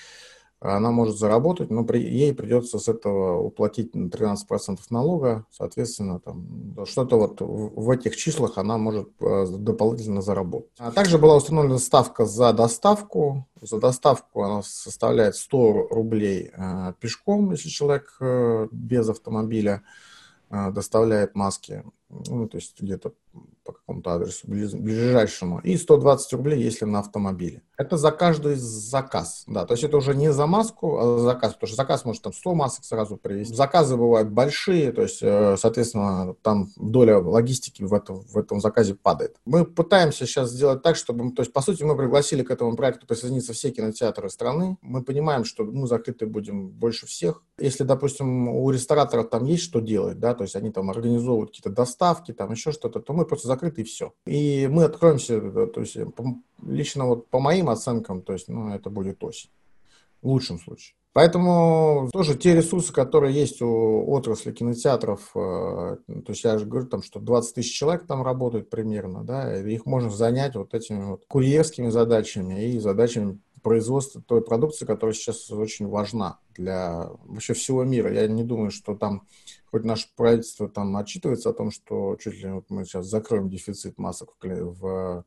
она 0.63 0.93
может 0.93 1.19
заработать, 1.19 1.71
но 1.71 1.85
при, 1.85 1.99
ей 1.99 2.33
придется 2.33 2.79
с 2.79 2.89
этого 2.89 3.39
уплатить 3.41 3.95
на 3.95 4.07
13% 4.09 4.79
налога, 4.91 5.45
соответственно, 5.51 6.21
там 6.21 6.77
что-то 6.87 7.19
вот 7.19 7.41
в, 7.41 7.81
в 7.81 7.91
этих 7.91 8.17
числах 8.17 8.59
она 8.59 8.79
может 8.79 9.09
э, 9.21 9.47
дополнительно 9.59 10.23
заработать. 10.23 10.71
А 10.79 10.93
также 10.93 11.19
была 11.19 11.37
установлена 11.37 11.79
ставка 11.79 12.27
за 12.27 12.53
доставку. 12.53 13.47
За 13.61 13.79
доставку 13.79 14.43
она 14.43 14.63
составляет 14.63 15.35
100 15.35 15.89
рублей 15.91 16.53
э, 16.57 16.93
пешком, 17.01 17.51
если 17.51 17.69
человек 17.69 18.17
э, 18.21 18.69
без 18.71 19.09
автомобиля 19.09 19.83
э, 20.51 20.71
доставляет 20.71 21.35
маски 21.35 21.83
ну, 22.13 22.47
то 22.49 22.57
есть 22.57 22.81
где-то 22.81 23.13
по 23.65 23.73
какому-то 23.73 24.15
адресу 24.15 24.47
ближайшему, 24.49 25.61
и 25.61 25.77
120 25.77 26.33
рублей, 26.33 26.63
если 26.63 26.85
на 26.85 26.99
автомобиле. 26.99 27.63
Это 27.79 27.97
за 27.97 28.11
каждый 28.11 28.57
заказ, 28.57 29.45
да, 29.47 29.65
то 29.65 29.75
есть 29.75 29.85
это 29.85 29.97
уже 29.97 30.15
не 30.15 30.33
за 30.33 30.47
маску, 30.47 30.99
а 30.99 31.19
за 31.19 31.25
заказ, 31.25 31.55
потому 31.55 31.69
что 31.69 31.77
заказ 31.77 32.05
может 32.05 32.23
там 32.23 32.33
100 32.33 32.55
масок 32.55 32.85
сразу 32.85 33.17
привезти. 33.17 33.55
Заказы 33.55 33.97
бывают 33.97 34.31
большие, 34.31 34.93
то 34.93 35.03
есть, 35.03 35.23
э, 35.23 35.57
соответственно, 35.59 36.35
там 36.43 36.69
доля 36.77 37.19
логистики 37.19 37.83
в 37.83 37.95
этом, 37.95 38.21
в 38.21 38.37
этом 38.37 38.61
заказе 38.61 38.95
падает. 38.95 39.37
Мы 39.45 39.65
пытаемся 39.65 40.27
сейчас 40.27 40.51
сделать 40.51 40.83
так, 40.83 40.97
чтобы, 40.97 41.33
то 41.33 41.43
есть, 41.43 41.53
по 41.53 41.63
сути, 41.63 41.83
мы 41.85 41.97
пригласили 41.97 42.43
к 42.43 42.51
этому 42.51 42.77
проекту 42.77 43.07
присоединиться 43.07 43.53
все 43.53 43.71
кинотеатры 43.71 44.29
страны. 44.29 44.77
Мы 44.83 45.03
понимаем, 45.03 45.45
что 45.45 45.65
мы 45.65 45.87
закрыты 45.87 46.27
будем 46.27 46.69
больше 46.69 47.07
всех. 47.07 47.43
Если, 47.59 47.85
допустим, 47.85 48.49
у 48.49 48.71
рестораторов 48.71 49.31
там 49.31 49.45
есть 49.45 49.63
что 49.63 49.81
делать, 49.81 50.19
да, 50.19 50.35
то 50.35 50.43
есть 50.43 50.57
они 50.57 50.71
там 50.71 50.91
организовывают 50.91 51.51
какие-то 51.51 51.71
доставки, 51.71 52.02
там 52.33 52.53
еще 52.53 52.73
что-то, 52.73 53.01
то 53.01 53.13
мы 53.13 53.25
просто 53.25 53.49
закрыты 53.49 53.83
и 53.83 53.85
все. 53.85 54.13
И 54.27 54.69
мы 54.71 54.85
откроемся, 54.85 55.41
то 55.41 55.81
есть 55.81 55.97
лично 56.67 57.07
вот 57.07 57.29
по 57.29 57.41
моим 57.41 57.69
оценкам, 57.69 58.23
то 58.23 58.33
есть, 58.33 58.49
ну, 58.49 58.71
это 58.71 58.91
будет 58.91 59.23
осень. 59.25 59.51
В 60.21 60.29
лучшем 60.29 60.59
случае. 60.59 60.95
Поэтому 61.15 62.09
тоже 62.11 62.37
те 62.37 62.55
ресурсы, 62.55 62.93
которые 62.93 63.35
есть 63.35 63.61
у 63.61 64.11
отрасли 64.13 64.51
кинотеатров, 64.51 65.31
э, 65.35 65.97
то 66.07 66.25
есть 66.29 66.43
я 66.43 66.57
же 66.57 66.65
говорю, 66.65 66.87
там, 66.87 67.03
что 67.03 67.21
20 67.21 67.55
тысяч 67.55 67.77
человек 67.77 68.07
там 68.07 68.23
работают 68.23 68.71
примерно, 68.71 69.23
да, 69.23 69.59
их 69.59 69.85
можно 69.85 70.09
занять 70.09 70.55
вот 70.55 70.73
этими 70.73 71.05
вот 71.05 71.25
курьерскими 71.29 71.91
задачами 71.91 72.65
и 72.65 72.79
задачами 72.79 73.41
производства 73.63 74.23
той 74.23 74.43
продукции, 74.43 74.87
которая 74.87 75.15
сейчас 75.15 75.51
очень 75.51 75.87
важна 75.87 76.39
для 76.55 77.11
вообще 77.25 77.53
всего 77.53 77.85
мира. 77.85 78.13
Я 78.13 78.27
не 78.27 78.43
думаю, 78.43 78.71
что 78.71 78.95
там 78.95 79.27
хоть 79.73 79.85
наше 79.85 80.07
правительство 80.15 80.69
там 80.69 80.97
отчитывается 80.97 81.49
о 81.51 81.55
том, 81.55 81.71
что 81.71 82.17
чуть 82.21 82.45
ли 82.45 82.51
вот 82.51 82.67
мы 82.69 82.85
сейчас 82.85 83.07
закроем 83.07 83.49
дефицит 83.49 83.99
масок 83.99 84.35
в, 84.41 84.47
в, 84.47 84.81
в 84.83 85.25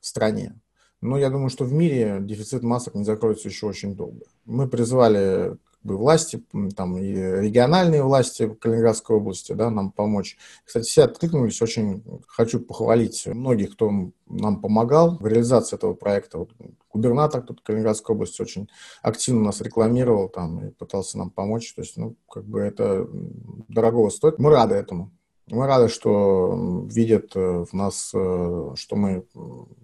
стране. 0.00 0.60
Но 1.00 1.18
я 1.18 1.28
думаю, 1.28 1.48
что 1.48 1.64
в 1.64 1.72
мире 1.72 2.18
дефицит 2.20 2.62
масок 2.62 2.94
не 2.94 3.04
закроется 3.04 3.48
еще 3.48 3.66
очень 3.66 3.96
долго. 3.96 4.26
Мы 4.44 4.68
призвали 4.68 5.56
власти, 5.82 6.44
там, 6.76 6.98
и 6.98 7.12
региональные 7.12 8.02
власти 8.02 8.48
Калининградской 8.60 9.16
области 9.16 9.52
да, 9.52 9.70
нам 9.70 9.92
помочь. 9.92 10.36
Кстати, 10.64 10.86
все 10.86 11.04
откликнулись. 11.04 11.62
Очень 11.62 12.02
хочу 12.26 12.60
похвалить 12.60 13.26
многих, 13.26 13.72
кто 13.72 13.90
нам 14.26 14.60
помогал 14.60 15.16
в 15.18 15.26
реализации 15.26 15.76
этого 15.76 15.94
проекта. 15.94 16.38
Вот 16.38 16.50
губернатор 16.92 17.42
тут 17.42 17.60
Калининградской 17.62 18.14
области 18.14 18.42
очень 18.42 18.68
активно 19.02 19.44
нас 19.44 19.60
рекламировал 19.60 20.28
там 20.28 20.66
и 20.66 20.70
пытался 20.70 21.18
нам 21.18 21.30
помочь. 21.30 21.72
То 21.74 21.82
есть, 21.82 21.96
ну, 21.96 22.16
как 22.30 22.44
бы 22.44 22.60
это 22.60 23.08
дорогого 23.68 24.10
стоит. 24.10 24.38
Мы 24.38 24.50
рады 24.50 24.74
этому. 24.74 25.10
Мы 25.50 25.66
рады, 25.66 25.88
что 25.88 26.86
видят 26.88 27.32
э, 27.34 27.64
в 27.64 27.72
нас, 27.72 28.12
э, 28.14 28.72
что 28.76 28.96
мы 28.96 29.24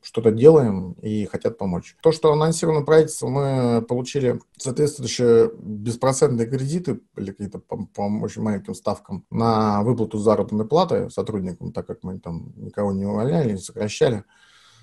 что-то 0.02 0.30
делаем 0.30 0.92
и 1.02 1.26
хотят 1.26 1.58
помочь. 1.58 1.96
То, 2.02 2.12
что 2.12 2.32
анонсировано 2.32 2.84
правительство, 2.84 3.28
мы 3.28 3.82
получили 3.82 4.40
соответствующие 4.56 5.50
беспроцентные 5.58 6.46
кредиты 6.46 7.00
или 7.16 7.32
какие-то 7.32 7.58
по, 7.58 7.84
по 7.86 8.02
очень 8.22 8.42
маленьким 8.42 8.74
ставкам 8.74 9.24
на 9.30 9.82
выплату 9.82 10.18
заработной 10.18 10.66
платы 10.66 11.10
сотрудникам, 11.10 11.72
так 11.72 11.86
как 11.86 12.04
мы 12.04 12.20
там 12.20 12.52
никого 12.56 12.92
не 12.92 13.04
увольняли, 13.04 13.52
не 13.52 13.58
сокращали. 13.58 14.24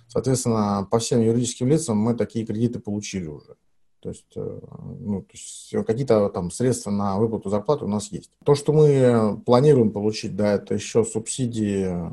Соответственно, 0.07 0.87
по 0.91 0.99
всем 0.99 1.21
юридическим 1.21 1.69
лицам 1.69 1.97
мы 1.97 2.13
такие 2.13 2.45
кредиты 2.45 2.79
получили 2.79 3.27
уже. 3.27 3.55
То 4.03 4.09
есть, 4.09 4.33
э, 4.35 4.59
ну, 4.99 5.25
есть 5.31 5.73
какие-то 5.87 6.27
там 6.27 6.51
средства 6.51 6.91
на 6.91 7.17
выплату 7.17 7.49
зарплаты 7.49 7.85
у 7.85 7.87
нас 7.87 8.11
есть. 8.11 8.31
То, 8.43 8.53
что 8.53 8.73
мы 8.73 9.41
планируем 9.45 9.91
получить, 9.91 10.35
да, 10.35 10.55
это 10.55 10.73
еще 10.73 11.05
субсидии 11.05 11.85
э, 11.85 12.11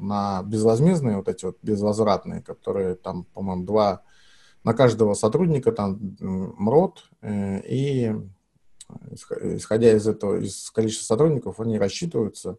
на 0.00 0.44
безвозмездные, 0.44 1.16
вот 1.16 1.26
эти 1.26 1.44
вот 1.44 1.58
безвозвратные, 1.60 2.42
которые 2.42 2.94
там, 2.94 3.24
по-моему, 3.34 3.64
два 3.64 4.02
на 4.62 4.72
каждого 4.72 5.14
сотрудника, 5.14 5.72
там 5.72 6.16
МРОД, 6.20 7.10
э, 7.22 7.60
и 7.68 8.14
исходя 9.10 9.92
из 9.94 10.06
этого, 10.06 10.36
из 10.36 10.70
количества 10.70 11.06
сотрудников, 11.06 11.58
они 11.58 11.76
рассчитываются. 11.76 12.58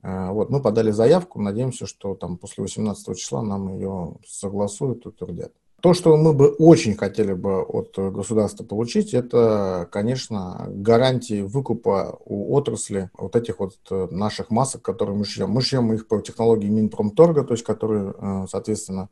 Вот, 0.00 0.50
мы 0.50 0.62
подали 0.62 0.92
заявку, 0.92 1.42
надеемся, 1.42 1.84
что 1.84 2.14
там 2.14 2.38
после 2.38 2.62
18 2.62 3.18
числа 3.18 3.42
нам 3.42 3.74
ее 3.74 4.14
согласуют, 4.24 5.04
утвердят. 5.04 5.52
То, 5.80 5.94
что 5.94 6.16
мы 6.16 6.32
бы 6.32 6.48
очень 6.48 6.96
хотели 6.96 7.34
бы 7.34 7.62
от 7.62 7.94
государства 7.96 8.64
получить, 8.64 9.14
это, 9.14 9.88
конечно, 9.92 10.66
гарантии 10.70 11.42
выкупа 11.42 12.18
у 12.24 12.52
отрасли 12.54 13.10
вот 13.16 13.36
этих 13.36 13.60
вот 13.60 13.76
э, 13.90 14.08
наших 14.10 14.50
масок, 14.50 14.82
которые 14.82 15.16
мы 15.16 15.24
шьем. 15.24 15.50
Мы 15.50 15.62
шьем 15.62 15.92
их 15.92 16.08
по 16.08 16.20
технологии 16.20 16.66
Минпромторга, 16.66 17.44
то 17.44 17.54
есть 17.54 17.62
которые, 17.62 18.12
э, 18.18 18.46
соответственно, 18.50 19.08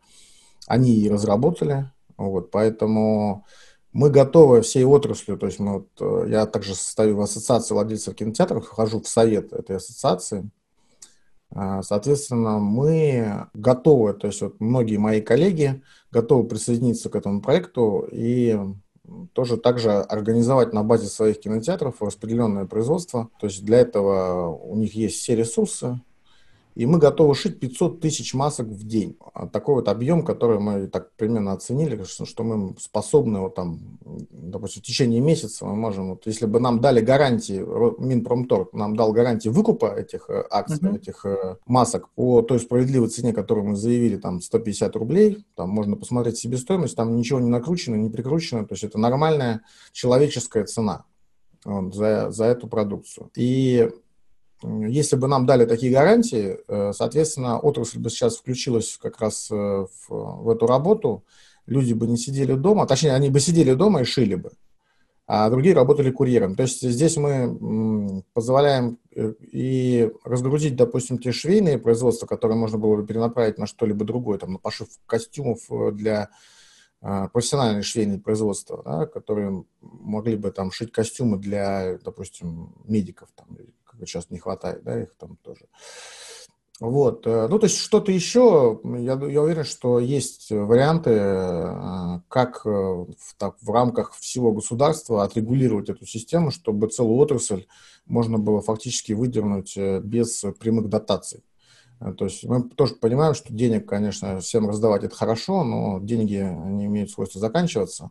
они 0.67 0.93
и 0.93 1.09
разработали. 1.09 1.89
Вот, 2.17 2.51
поэтому 2.51 3.45
мы 3.93 4.11
готовы 4.11 4.63
всей 4.63 4.85
отраслью, 4.85 5.39
то 5.39 5.47
есть 5.47 5.61
мы 5.61 5.75
вот, 5.75 5.89
э, 6.01 6.31
я 6.31 6.47
также 6.47 6.75
состою 6.75 7.17
в 7.17 7.21
ассоциации 7.21 7.75
владельцев 7.75 8.17
кинотеатров, 8.17 8.67
вхожу 8.67 9.01
в 9.01 9.09
совет 9.09 9.53
этой 9.53 9.77
ассоциации, 9.77 10.51
соответственно, 11.83 12.59
мы 12.59 13.47
готовы, 13.55 14.13
то 14.15 14.27
есть 14.27 14.43
вот 14.43 14.61
многие 14.61 14.97
мои 14.97 15.21
коллеги 15.21 15.83
готовы 16.11 16.49
присоединиться 16.49 17.09
к 17.09 17.17
этому 17.17 17.41
проекту 17.41 18.07
и 18.11 18.59
тоже 19.33 19.57
также 19.57 19.93
организовать 19.93 20.73
на 20.73 20.83
базе 20.83 21.07
своих 21.07 21.41
кинотеатров 21.41 22.03
распределенное 22.03 22.67
производство. 22.67 23.29
То 23.41 23.47
есть 23.47 23.65
для 23.65 23.79
этого 23.79 24.49
у 24.57 24.77
них 24.77 24.95
есть 24.95 25.17
все 25.17 25.37
ресурсы, 25.37 26.01
и 26.77 26.85
мы 26.85 26.99
готовы 26.99 27.35
шить 27.35 27.59
500 27.59 28.01
тысяч 28.01 28.35
масок 28.35 28.67
в 28.67 28.87
день. 28.87 29.17
А 29.33 29.49
такой 29.49 29.77
вот 29.77 29.89
объем, 29.89 30.23
который 30.23 30.61
мы 30.61 30.89
так 30.89 31.11
примерно 31.17 31.53
оценили, 31.53 32.03
что 32.05 32.45
мы 32.45 32.77
способны, 32.79 33.41
вот 33.41 33.55
там, 33.55 33.99
допустим, 34.31 34.83
в 34.83 34.85
течение 34.85 35.23
месяца 35.23 35.65
мы 35.65 35.75
можем, 35.75 36.11
вот, 36.11 36.27
если 36.27 36.45
бы 36.45 36.61
нам 36.61 36.83
дали 36.83 37.01
гарантии, 37.01 37.65
Минпромторг 37.99 38.75
нам 38.75 38.95
дал 38.95 39.15
гарантии 39.15 39.49
выкупа 39.49 39.87
этих 39.87 40.29
э, 40.29 40.45
акций, 40.51 40.79
uh-huh. 40.79 40.97
этих 40.97 41.25
э, 41.25 41.57
масок 41.65 42.11
по 42.11 42.43
той 42.43 42.61
справедливой 42.61 43.09
цене, 43.09 43.33
которую 43.33 43.69
мы 43.69 43.77
заявили, 43.77 44.19
там 44.19 44.43
150 44.43 44.95
рублей, 44.97 45.47
там 45.55 45.71
можно 45.71 45.97
посмотреть 45.97 46.37
себестоимость, 46.37 46.95
там 46.95 47.17
ничего 47.17 47.41
не 47.41 47.49
накручено, 47.49 47.95
не 47.95 48.11
прикручено, 48.11 48.67
то 48.67 48.75
есть 48.75 48.85
это 48.85 48.99
нормальная 48.99 49.63
человеческая 49.93 50.67
цена 50.67 51.07
вот, 51.65 51.95
за, 51.95 52.31
за 52.31 52.45
эту 52.45 52.69
продукцию. 52.69 53.31
И 53.35 53.89
если 54.63 55.17
бы 55.17 55.29
нам 55.29 55.47
дали 55.47 55.67
такие 55.67 55.93
гарантии, 55.93 56.59
э, 56.67 56.93
соответственно, 56.93 57.59
отрасль 57.59 57.99
бы 57.99 58.09
сейчас 58.09 58.37
включилась 58.37 58.97
как 59.01 59.21
раз 59.21 59.49
э, 59.51 59.55
в, 59.55 60.09
в 60.09 60.49
эту 60.49 60.67
работу, 60.67 61.25
люди 61.67 61.93
бы 61.93 62.07
не 62.07 62.17
сидели 62.17 62.55
дома, 62.55 62.87
точнее, 62.87 63.13
они 63.13 63.29
бы 63.29 63.39
сидели 63.41 63.75
дома 63.75 64.01
и 64.01 64.05
шили 64.05 64.35
бы, 64.35 64.53
а 65.27 65.51
другие 65.51 65.75
работали 65.75 66.11
курьером. 66.11 66.55
То 66.55 66.63
есть 66.63 66.81
здесь 66.81 67.19
мы 67.19 68.23
позволяем 68.33 68.99
э, 69.15 69.35
и 69.53 70.11
разгрузить, 70.25 70.77
допустим, 70.77 71.19
те 71.19 71.33
швейные 71.33 71.79
производства, 71.79 72.27
которые 72.27 72.57
можно 72.57 72.79
было 72.79 72.97
бы 72.97 73.07
перенаправить 73.07 73.59
на 73.59 73.67
что-либо 73.67 74.07
другое, 74.07 74.39
там, 74.39 74.55
на 74.55 74.59
пошив 74.59 74.89
костюмов 75.07 75.61
для 75.93 76.31
профессиональные 77.01 77.83
швейные 77.83 78.19
производства, 78.19 78.83
да, 78.83 79.07
которые 79.07 79.65
могли 79.83 80.35
бы 80.35 80.51
там 80.51 80.73
шить 80.73 80.91
костюмы 80.91 81.37
для, 81.37 81.99
допустим, 82.03 82.75
медиков, 82.85 83.29
там, 83.37 83.47
как 83.99 84.09
сейчас 84.09 84.31
не 84.31 84.39
хватает, 84.39 84.83
да, 84.85 85.03
их 85.03 85.15
там 85.17 85.37
тоже. 85.43 85.67
Вот, 86.79 87.27
э, 87.27 87.49
ну, 87.49 87.59
то 87.59 87.65
есть 87.65 87.79
что-то 87.79 88.13
еще, 88.13 88.81
я, 88.85 89.15
я 89.15 89.43
уверен, 89.43 89.65
что 89.65 89.99
есть 89.99 90.51
варианты, 90.51 91.11
э, 91.11 92.21
как 92.29 92.67
э, 92.67 92.69
в, 92.69 93.35
так, 93.39 93.57
в 93.63 93.71
рамках 93.71 94.13
всего 94.13 94.53
государства 94.53 95.25
отрегулировать 95.25 95.89
эту 95.89 96.05
систему, 96.05 96.51
чтобы 96.51 96.89
целую 96.89 97.17
отрасль 97.17 97.67
можно 98.05 98.39
было 98.39 98.61
фактически 98.61 99.15
выдернуть 99.15 99.75
без 99.77 100.45
прямых 100.61 100.91
дотаций. 100.91 101.45
То 102.19 102.27
есть 102.27 102.45
мы 102.45 102.63
тоже 102.63 102.95
понимаем, 102.95 103.35
что 103.35 103.55
денег, 103.55 103.89
конечно, 103.89 104.39
всем 104.41 104.69
раздавать 104.69 105.03
это 105.03 105.17
хорошо, 105.17 105.65
но 105.65 105.99
деньги, 105.99 106.37
они 106.37 106.85
имеют 106.85 107.11
свойство 107.11 107.41
заканчиваться. 107.41 108.11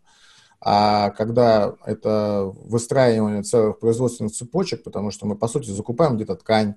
А 0.62 1.12
когда 1.12 1.76
это 1.86 2.52
выстраивание 2.56 3.44
целых 3.44 3.80
производственных 3.80 4.34
цепочек, 4.34 4.84
потому 4.84 5.12
что 5.12 5.26
мы, 5.26 5.36
по 5.36 5.48
сути, 5.48 5.70
закупаем 5.70 6.16
где-то 6.16 6.36
ткань, 6.36 6.76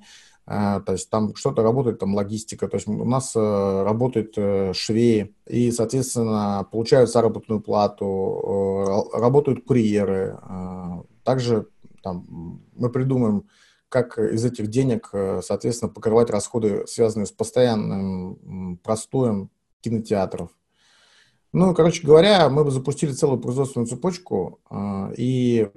а, 0.51 0.81
то 0.81 0.93
есть 0.93 1.11
там 1.11 1.35
что-то 1.35 1.63
работает, 1.63 1.99
там 1.99 2.15
логистика, 2.15 2.69
то 2.69 2.77
есть 2.77 2.89
у 2.89 3.05
нас 3.05 3.37
э, 3.37 3.83
работают 3.83 4.33
э, 4.39 4.73
швеи, 4.73 5.35
и, 5.47 5.71
соответственно, 5.71 6.67
получают 6.73 7.11
заработную 7.11 7.61
плату, 7.61 9.11
э, 9.15 9.19
работают 9.19 9.67
курьеры. 9.67 10.39
А, 10.41 11.03
также 11.23 11.69
там, 12.03 12.63
мы 12.75 12.89
придумаем, 12.89 13.47
как 13.91 14.19
из 14.19 14.43
этих 14.43 14.69
денег, 14.69 15.11
соответственно, 15.43 15.91
покрывать 15.91 16.31
расходы, 16.31 16.87
связанные 16.87 17.27
с 17.27 17.33
постоянным 17.33 18.79
простоем 18.83 19.51
кинотеатров. 19.81 20.51
Ну, 21.53 21.75
короче 21.75 22.07
говоря, 22.07 22.51
мы 22.51 22.65
бы 22.65 22.71
запустили 22.71 23.13
целую 23.13 23.41
производственную 23.41 23.87
цепочку, 23.87 24.61
а, 24.69 25.11
и 25.17 25.71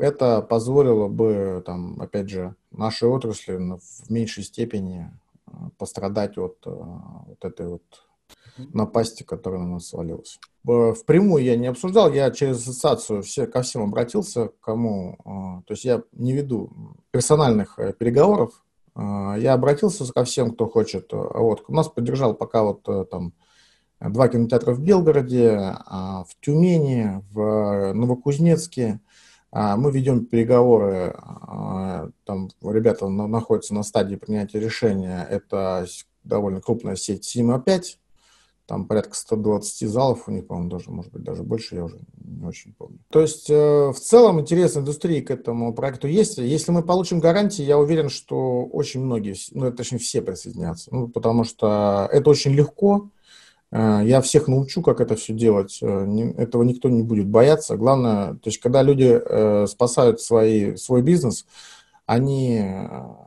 это 0.00 0.40
позволило 0.40 1.08
бы, 1.08 1.62
там, 1.66 2.00
опять 2.00 2.30
же, 2.30 2.54
нашей 2.70 3.08
отрасли 3.08 3.56
в 3.56 4.10
меньшей 4.10 4.44
степени 4.44 5.10
а, 5.46 5.68
пострадать 5.76 6.38
от 6.38 6.56
а, 6.64 7.24
вот 7.26 7.44
этой 7.44 7.68
вот 7.68 7.82
напасти, 8.72 9.22
которая 9.22 9.60
на 9.60 9.74
нас 9.74 9.88
свалилась. 9.88 10.38
Впрямую 10.64 11.44
я 11.44 11.56
не 11.56 11.66
обсуждал, 11.66 12.10
я 12.10 12.30
через 12.30 12.56
ассоциацию 12.66 13.22
все, 13.22 13.46
ко 13.46 13.60
всем 13.60 13.82
обратился, 13.82 14.50
кому, 14.60 15.62
то 15.66 15.72
есть 15.72 15.84
я 15.84 16.02
не 16.12 16.32
веду 16.32 16.72
персональных 17.10 17.78
э, 17.78 17.92
переговоров, 17.92 18.64
я 18.96 19.52
обратился 19.52 20.10
ко 20.10 20.24
всем, 20.24 20.52
кто 20.52 20.66
хочет. 20.66 21.12
Вот, 21.12 21.64
у 21.68 21.74
нас 21.74 21.88
поддержал 21.88 22.34
пока 22.34 22.62
вот 22.62 22.88
э, 22.88 23.04
там 23.04 23.34
два 24.00 24.28
кинотеатра 24.28 24.72
в 24.72 24.80
Белгороде, 24.80 25.76
в 25.86 26.28
Тюмени, 26.40 27.22
в 27.32 27.92
Новокузнецке, 27.94 29.00
а, 29.58 29.76
мы 29.76 29.90
ведем 29.90 30.26
переговоры, 30.26 31.14
а, 31.16 32.10
там 32.24 32.50
ребята 32.62 33.08
находятся 33.08 33.74
на 33.74 33.84
стадии 33.84 34.16
принятия 34.16 34.60
решения. 34.60 35.26
Это 35.30 35.86
довольно 36.24 36.60
крупная 36.60 36.96
сеть 36.96 37.24
Сима 37.24 37.58
5, 37.58 37.98
там 38.66 38.84
порядка 38.86 39.14
120 39.14 39.88
залов 39.88 40.28
у 40.28 40.32
них, 40.32 40.46
по-моему, 40.46 40.68
даже, 40.68 40.90
может 40.90 41.12
быть, 41.12 41.22
даже 41.22 41.42
больше, 41.42 41.76
я 41.76 41.84
уже 41.84 41.98
не 42.18 42.44
очень 42.44 42.74
помню. 42.74 42.98
То 43.10 43.20
есть, 43.20 43.48
э, 43.48 43.54
в 43.54 43.98
целом, 43.98 44.40
интерес 44.40 44.76
индустрии 44.76 45.20
к 45.20 45.30
этому 45.30 45.72
проекту 45.72 46.08
есть. 46.08 46.38
Если 46.38 46.72
мы 46.72 46.82
получим 46.82 47.20
гарантии, 47.20 47.62
я 47.62 47.78
уверен, 47.78 48.08
что 48.08 48.64
очень 48.64 49.00
многие, 49.00 49.36
ну, 49.52 49.72
точнее, 49.72 49.98
все 49.98 50.20
присоединятся. 50.20 50.92
Ну, 50.92 51.08
потому 51.08 51.44
что 51.44 52.08
это 52.12 52.28
очень 52.28 52.52
легко, 52.52 53.08
я 53.72 54.20
всех 54.20 54.46
научу, 54.48 54.80
как 54.80 55.00
это 55.00 55.16
все 55.16 55.32
делать. 55.32 55.78
Э, 55.82 56.06
этого 56.38 56.62
никто 56.62 56.88
не 56.88 57.02
будет 57.02 57.26
бояться. 57.26 57.76
Главное, 57.76 58.34
то 58.34 58.48
есть, 58.48 58.58
когда 58.58 58.82
люди 58.82 59.20
э, 59.22 59.66
спасают 59.66 60.20
свои, 60.20 60.76
свой 60.76 61.02
бизнес, 61.02 61.46
они 62.06 62.62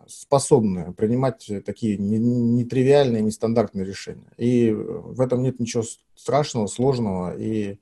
способны 0.07 0.93
принимать 0.93 1.51
такие 1.65 1.97
нетривиальные, 1.97 3.21
нестандартные 3.21 3.85
решения. 3.85 4.31
И 4.37 4.71
в 4.71 5.19
этом 5.19 5.43
нет 5.43 5.59
ничего 5.59 5.83
страшного, 6.15 6.67
сложного, 6.67 7.35
и 7.37 7.77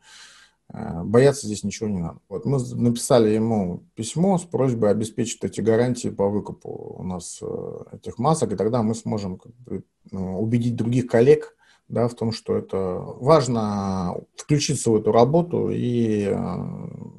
бояться 0.74 1.46
здесь 1.46 1.63
ничего 1.63 1.88
не 1.88 2.00
надо. 2.00 2.17
Вот 2.30 2.46
мы 2.46 2.58
написали 2.74 3.30
ему 3.30 3.84
письмо 3.93 4.39
с 4.39 4.43
просьбой 4.43 4.89
обеспечить 4.89 5.43
эти 5.43 5.62
гарантии 5.62 6.10
по 6.10 6.30
выкупу 6.30 6.96
у 6.98 7.04
нас 7.04 7.43
этих 7.91 8.17
масок, 8.17 8.54
и 8.54 8.56
тогда 8.56 8.82
мы 8.82 8.96
сможем 8.96 9.39
убедить 10.12 10.76
других 10.76 11.06
коллег, 11.06 11.57
да, 11.89 12.08
в 12.08 12.15
том, 12.15 12.32
что 12.32 12.58
это 12.58 12.78
важно 12.78 14.15
включиться 14.36 14.91
в 14.91 14.97
эту 14.97 15.12
работу 15.12 15.69
и 15.69 16.28
э, 16.30 16.36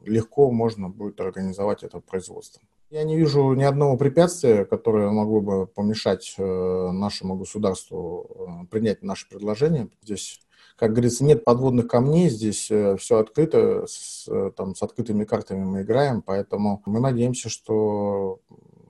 легко 0.04 0.50
можно 0.50 0.88
будет 0.90 1.20
организовать 1.20 1.82
это 1.82 2.00
производство. 2.00 2.62
Я 2.90 3.04
не 3.04 3.16
вижу 3.16 3.52
ни 3.54 3.64
одного 3.64 3.96
препятствия, 3.96 4.64
которое 4.64 5.10
могло 5.10 5.40
бы 5.40 5.66
помешать 5.66 6.34
э, 6.38 6.90
нашему 6.92 7.36
государству 7.36 8.62
э, 8.62 8.66
принять 8.66 9.02
наше 9.02 9.28
предложение. 9.28 9.88
Здесь, 10.02 10.40
как 10.76 10.92
говорится, 10.92 11.24
нет 11.24 11.44
подводных 11.44 11.88
камней, 11.88 12.28
здесь 12.28 12.64
все 12.64 13.18
открыто, 13.18 13.86
с, 13.86 14.28
там, 14.56 14.74
с 14.74 14.82
открытыми 14.82 15.24
картами 15.24 15.64
мы 15.64 15.82
играем, 15.82 16.22
поэтому 16.22 16.82
мы 16.84 17.00
надеемся, 17.00 17.48
что 17.48 18.40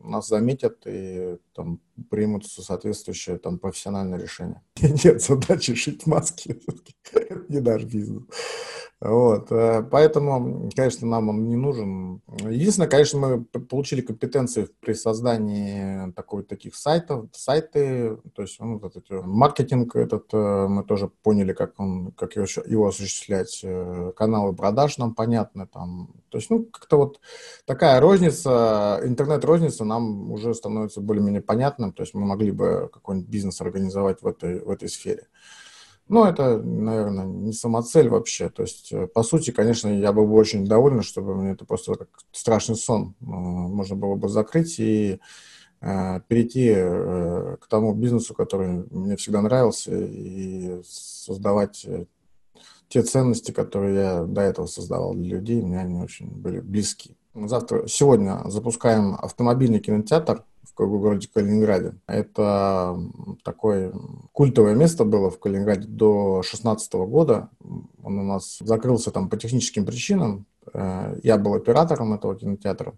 нас 0.01 0.29
заметят 0.29 0.79
и 0.87 1.39
там 1.55 1.81
примут 2.11 2.47
соответствующее 2.47 3.39
там 3.39 3.59
профессиональное 3.59 4.19
решение. 4.19 4.63
Нет 4.81 5.23
задачи 5.23 5.75
шить 5.75 6.07
маски, 6.07 6.61
не 7.49 7.61
наш 7.61 7.85
бизнес. 7.85 8.25
Вот, 9.01 9.53
э, 9.53 9.85
поэтому, 9.89 10.69
конечно, 10.75 11.07
нам 11.07 11.29
он 11.29 11.47
не 11.47 11.55
нужен. 11.55 12.21
Единственное, 12.49 12.89
конечно, 12.89 13.19
мы 13.21 13.45
получили 13.45 14.01
компетенции 14.01 14.69
при 14.81 14.93
создании 14.93 16.11
такой, 16.15 16.43
таких 16.43 16.75
сайтов, 16.75 17.27
сайты, 17.33 18.17
то 18.35 18.43
есть 18.43 18.59
ну, 18.59 18.81
вот 18.81 18.97
этот 18.97 19.25
маркетинг 19.25 19.95
этот 19.95 20.25
э, 20.33 20.67
мы 20.69 20.83
тоже 20.83 21.09
поняли, 21.23 21.53
как 21.53 21.79
он, 21.79 22.11
как 22.11 22.35
его, 22.35 22.47
его 22.67 22.89
осуществлять, 22.89 23.61
э, 23.63 24.13
каналы 24.17 24.53
продаж 24.53 24.99
нам 24.99 25.15
понятны, 25.15 25.69
там, 25.69 26.11
то 26.29 26.39
есть, 26.39 26.51
ну, 26.51 26.65
как-то 26.65 26.97
вот 26.97 27.21
такая 27.67 28.01
розница, 28.01 29.01
интернет-розница 29.05 29.85
нам 29.85 30.33
уже 30.33 30.55
становится 30.55 31.01
более-менее 31.01 31.43
понятным, 31.89 31.93
то 31.93 32.03
есть 32.03 32.15
мы 32.15 32.27
могли 32.27 32.51
бы 32.51 32.89
какой-нибудь 32.93 33.29
бизнес 33.29 33.61
организовать 33.61 34.23
в 34.23 34.27
этой, 34.27 34.61
в 34.61 34.71
этой 34.71 34.89
сфере. 34.89 35.27
Ну, 36.09 36.25
это, 36.25 36.59
наверное, 36.59 37.27
не 37.27 37.53
самоцель 37.53 38.09
вообще. 38.09 38.49
То 38.49 38.63
есть, 38.63 38.93
э, 38.93 39.07
по 39.07 39.23
сути, 39.23 39.51
конечно, 39.53 39.89
я 39.89 40.13
был 40.13 40.27
бы 40.27 40.35
очень 40.35 40.65
доволен, 40.65 41.03
чтобы 41.03 41.35
мне 41.35 41.53
это 41.53 41.67
просто 41.67 41.97
как 41.97 42.09
страшный 42.33 42.77
сон 42.77 43.15
э, 43.21 43.25
можно 43.25 43.95
было 43.97 44.17
бы 44.17 44.29
закрыть 44.29 44.79
и 44.79 45.21
э, 45.83 46.21
перейти 46.29 46.75
к 47.61 47.67
тому 47.69 47.95
бизнесу, 47.95 48.35
который 48.35 48.87
мне 48.91 49.17
всегда 49.17 49.43
нравился, 49.43 49.91
и 49.95 50.81
создавать 50.83 51.87
те 52.89 53.03
ценности, 53.03 53.53
которые 53.53 53.95
я 53.95 54.25
до 54.25 54.41
этого 54.41 54.67
создавал 54.67 55.15
для 55.15 55.37
людей, 55.37 55.61
мне 55.61 55.79
они 55.79 56.01
очень 56.01 56.31
были 56.31 56.61
близки. 56.61 57.18
Завтра, 57.35 57.87
сегодня 57.87 58.43
запускаем 58.47 59.15
автомобильный 59.15 59.81
кинотеатр 59.81 60.45
в 60.77 61.01
городе 61.01 61.29
Калининграде. 61.33 61.95
Это 62.07 62.99
такое 63.43 63.93
культовое 64.33 64.75
место 64.75 65.05
было 65.05 65.31
в 65.31 65.39
Калининграде 65.39 65.89
до 65.89 66.41
2016 66.43 66.93
года. 66.95 67.51
Он 68.03 68.19
у 68.19 68.23
нас 68.23 68.59
закрылся 68.61 69.11
там 69.11 69.29
по 69.29 69.37
техническим 69.37 69.85
причинам. 69.85 70.47
Э, 70.73 71.19
я 71.23 71.37
был 71.37 71.55
оператором 71.55 72.15
этого 72.15 72.37
кинотеатра. 72.37 72.95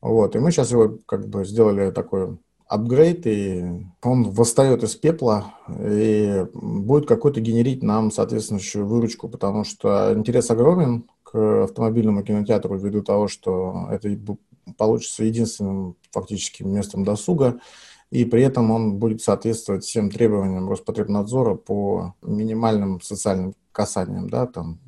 Вот, 0.00 0.36
и 0.36 0.38
мы 0.38 0.50
сейчас 0.50 0.70
его 0.70 0.98
как 1.06 1.28
бы 1.28 1.44
сделали 1.44 1.90
такой 1.90 2.38
апгрейд, 2.66 3.26
и 3.26 3.64
он 4.02 4.30
восстает 4.30 4.82
из 4.82 4.96
пепла 4.96 5.54
и 5.68 6.46
будет 6.52 7.06
какой-то 7.06 7.40
генерить 7.40 7.82
нам 7.82 8.10
соответствующую 8.10 8.86
выручку, 8.86 9.28
потому 9.28 9.64
что 9.64 10.12
интерес 10.14 10.50
огромен 10.50 11.04
автомобильному 11.36 12.22
кинотеатру 12.22 12.76
ввиду 12.76 13.02
того, 13.02 13.28
что 13.28 13.88
это 13.90 14.16
получится 14.76 15.24
единственным 15.24 15.96
фактически 16.10 16.62
местом 16.62 17.04
досуга, 17.04 17.60
и 18.10 18.24
при 18.24 18.42
этом 18.42 18.70
он 18.70 18.96
будет 18.98 19.22
соответствовать 19.22 19.84
всем 19.84 20.10
требованиям 20.10 20.68
Роспотребнадзора 20.68 21.54
по 21.54 22.14
минимальным 22.22 23.00
социальным 23.00 23.54
касаниям, 23.72 24.30
да, 24.30 24.46
там, 24.46 24.78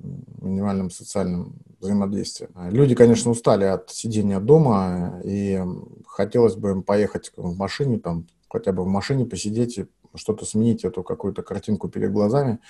минимальным 0.40 0.90
социальным 0.90 1.56
взаимодействием. 1.80 2.50
Люди, 2.70 2.94
конечно, 2.94 3.30
устали 3.30 3.64
от 3.64 3.90
сидения 3.90 4.40
дома, 4.40 5.20
и 5.24 5.62
хотелось 6.06 6.54
бы 6.54 6.70
им 6.70 6.82
поехать 6.82 7.32
в 7.36 7.56
машине, 7.56 7.98
там, 7.98 8.26
хотя 8.48 8.72
бы 8.72 8.84
в 8.84 8.88
машине 8.88 9.26
посидеть 9.26 9.78
и 9.78 9.86
что-то 10.14 10.46
сменить, 10.46 10.84
эту 10.84 11.02
какую-то 11.02 11.42
картинку 11.42 11.88
перед 11.88 12.12
глазами 12.12 12.60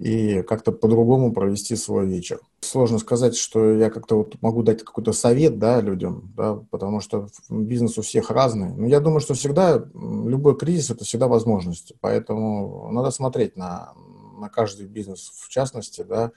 и 0.00 0.42
как-то 0.42 0.72
по-другому 0.72 1.30
провести 1.32 1.76
свой 1.76 2.06
вечер. 2.06 2.40
Сложно 2.60 2.98
сказать, 2.98 3.36
что 3.36 3.74
я 3.74 3.90
как-то 3.90 4.16
вот 4.16 4.40
могу 4.40 4.62
дать 4.62 4.82
какой-то 4.82 5.12
совет 5.12 5.58
да, 5.58 5.82
людям, 5.82 6.32
да, 6.34 6.54
потому 6.70 7.00
что 7.00 7.28
бизнес 7.50 7.98
у 7.98 8.02
всех 8.02 8.30
разный. 8.30 8.72
Но 8.74 8.86
я 8.86 9.00
думаю, 9.00 9.20
что 9.20 9.34
всегда 9.34 9.84
любой 9.94 10.56
кризис– 10.56 10.90
это 10.90 11.04
всегда 11.04 11.28
возможность. 11.28 11.92
Поэтому 12.00 12.90
надо 12.90 13.10
смотреть 13.10 13.56
на, 13.56 13.92
на 14.38 14.48
каждый 14.48 14.86
бизнес 14.86 15.32
в 15.36 15.50
частности, 15.50 16.00
да, 16.00 16.32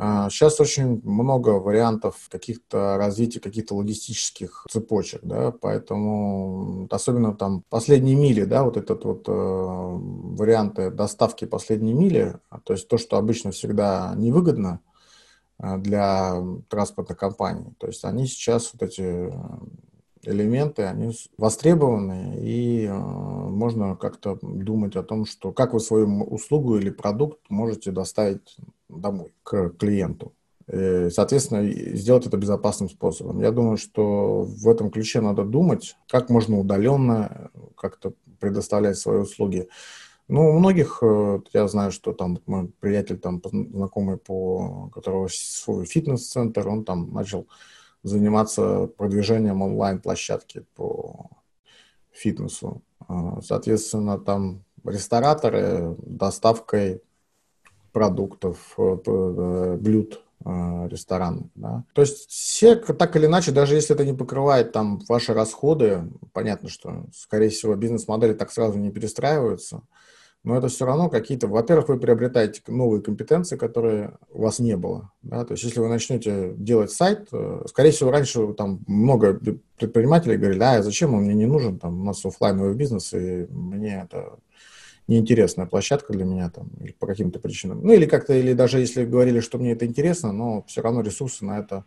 Сейчас 0.00 0.58
а, 0.58 0.62
очень 0.62 1.02
много 1.04 1.50
вариантов 1.50 2.16
каких-то 2.30 2.96
развития 2.96 3.38
каких-то 3.38 3.74
логистических 3.74 4.64
цепочек, 4.70 5.20
да, 5.22 5.52
поэтому 5.52 6.88
особенно 6.90 7.34
там 7.34 7.64
последние 7.68 8.16
мили, 8.16 8.44
да, 8.44 8.64
вот 8.64 8.78
этот 8.78 9.04
вот 9.04 9.28
э, 9.28 9.32
варианты 9.32 10.90
доставки 10.90 11.44
последней 11.44 11.92
мили, 11.92 12.38
то 12.64 12.72
есть 12.72 12.88
то, 12.88 12.96
что 12.96 13.18
обычно 13.18 13.50
всегда 13.50 14.14
невыгодно 14.16 14.80
э, 15.58 15.76
для 15.76 16.34
транспортных 16.70 17.18
компаний, 17.18 17.74
то 17.78 17.86
есть 17.86 18.02
они 18.06 18.26
сейчас 18.26 18.72
вот 18.72 18.82
эти 18.82 19.30
элементы, 20.22 20.84
они 20.84 21.14
востребованы, 21.36 22.38
и 22.40 22.86
э, 22.86 22.94
можно 22.94 23.96
как-то 23.96 24.38
думать 24.40 24.96
о 24.96 25.02
том, 25.02 25.26
что 25.26 25.52
как 25.52 25.74
вы 25.74 25.80
свою 25.80 26.22
услугу 26.22 26.78
или 26.78 26.88
продукт 26.88 27.40
можете 27.50 27.90
доставить 27.90 28.56
домой 28.98 29.32
к 29.42 29.70
клиенту. 29.70 30.32
И, 30.72 31.08
соответственно, 31.10 31.68
сделать 31.96 32.26
это 32.26 32.36
безопасным 32.36 32.88
способом. 32.88 33.40
Я 33.40 33.50
думаю, 33.50 33.76
что 33.76 34.42
в 34.42 34.68
этом 34.68 34.90
ключе 34.90 35.20
надо 35.20 35.44
думать, 35.44 35.96
как 36.08 36.30
можно 36.30 36.58
удаленно 36.58 37.50
как-то 37.76 38.12
предоставлять 38.38 38.96
свои 38.96 39.18
услуги. 39.18 39.68
Ну, 40.28 40.48
у 40.50 40.58
многих, 40.58 40.98
э, 41.02 41.40
я 41.52 41.66
знаю, 41.66 41.90
что 41.90 42.12
там 42.12 42.38
мой 42.46 42.68
приятель, 42.78 43.18
там, 43.18 43.42
знакомый, 43.42 44.16
по, 44.16 44.88
которого 44.94 45.28
свой 45.28 45.86
фитнес-центр, 45.86 46.68
он 46.68 46.84
там 46.84 47.12
начал 47.12 47.48
заниматься 48.04 48.86
продвижением 48.96 49.62
онлайн-площадки 49.62 50.64
по 50.76 51.30
фитнесу. 52.12 52.82
Соответственно, 53.42 54.18
там 54.18 54.62
рестораторы 54.84 55.96
доставкой 55.98 57.02
продуктов, 57.92 58.74
э, 58.78 58.96
э, 59.06 59.76
блюд 59.80 60.20
э, 60.44 60.88
ресторан. 60.88 61.50
Да. 61.54 61.84
То 61.94 62.02
есть 62.02 62.30
все 62.30 62.76
так 62.76 63.16
или 63.16 63.26
иначе, 63.26 63.52
даже 63.52 63.74
если 63.74 63.94
это 63.94 64.04
не 64.04 64.14
покрывает 64.14 64.72
там 64.72 65.00
ваши 65.08 65.34
расходы, 65.34 66.04
понятно, 66.32 66.68
что, 66.68 67.04
скорее 67.14 67.50
всего, 67.50 67.74
бизнес-модели 67.74 68.34
так 68.34 68.52
сразу 68.52 68.78
не 68.78 68.90
перестраиваются, 68.90 69.82
но 70.42 70.56
это 70.56 70.68
все 70.68 70.86
равно 70.86 71.10
какие-то, 71.10 71.48
во-первых, 71.48 71.88
вы 71.88 71.98
приобретаете 71.98 72.62
новые 72.68 73.02
компетенции, 73.02 73.56
которые 73.56 74.16
у 74.30 74.42
вас 74.42 74.58
не 74.58 74.74
было. 74.74 75.12
Да? 75.20 75.44
То 75.44 75.52
есть, 75.52 75.64
если 75.64 75.80
вы 75.80 75.88
начнете 75.88 76.54
делать 76.56 76.90
сайт, 76.90 77.28
скорее 77.66 77.90
всего, 77.90 78.10
раньше 78.10 78.54
там 78.54 78.80
много 78.86 79.38
предпринимателей 79.78 80.38
говорили, 80.38 80.62
а 80.62 80.82
зачем 80.82 81.12
он 81.12 81.24
мне 81.24 81.34
не 81.34 81.44
нужен, 81.44 81.78
там 81.78 82.00
у 82.00 82.04
нас 82.04 82.24
офлайновый 82.24 82.74
бизнес, 82.74 83.12
и 83.12 83.46
мне 83.50 84.04
это 84.04 84.38
неинтересная 85.10 85.66
площадка 85.66 86.12
для 86.12 86.24
меня 86.24 86.50
там, 86.50 86.68
или 86.80 86.92
по 86.92 87.06
каким-то 87.06 87.38
причинам. 87.38 87.80
Ну, 87.82 87.92
или 87.92 88.06
как-то, 88.06 88.32
или 88.32 88.54
даже 88.54 88.80
если 88.80 89.04
говорили, 89.04 89.40
что 89.40 89.58
мне 89.58 89.72
это 89.72 89.84
интересно, 89.84 90.32
но 90.32 90.64
все 90.66 90.80
равно 90.80 91.02
ресурсы 91.02 91.44
на 91.44 91.58
это 91.58 91.84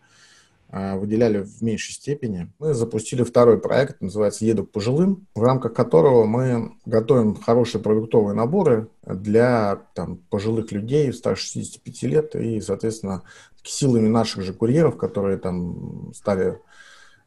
Э, 0.75 0.97
выделяли 0.97 1.43
в 1.43 1.61
меньшей 1.61 1.93
степени. 1.93 2.51
Мы 2.57 2.73
запустили 2.73 3.21
второй 3.21 3.59
проект, 3.59 4.01
называется 4.01 4.43
«Еду 4.43 4.65
к 4.65 4.71
пожилым», 4.71 5.27
в 5.35 5.43
рамках 5.43 5.75
которого 5.75 6.25
мы 6.25 6.71
готовим 6.87 7.35
хорошие 7.35 7.79
продуктовые 7.79 8.33
наборы 8.33 8.87
для 9.05 9.83
там, 9.93 10.17
пожилых 10.31 10.71
людей 10.71 11.13
старше 11.13 11.45
65 11.45 12.03
лет 12.03 12.35
и, 12.35 12.59
соответственно, 12.59 13.21
силами 13.61 14.07
наших 14.07 14.41
же 14.41 14.51
курьеров, 14.51 14.97
которые 14.97 15.37
там 15.37 16.11
стали 16.15 16.59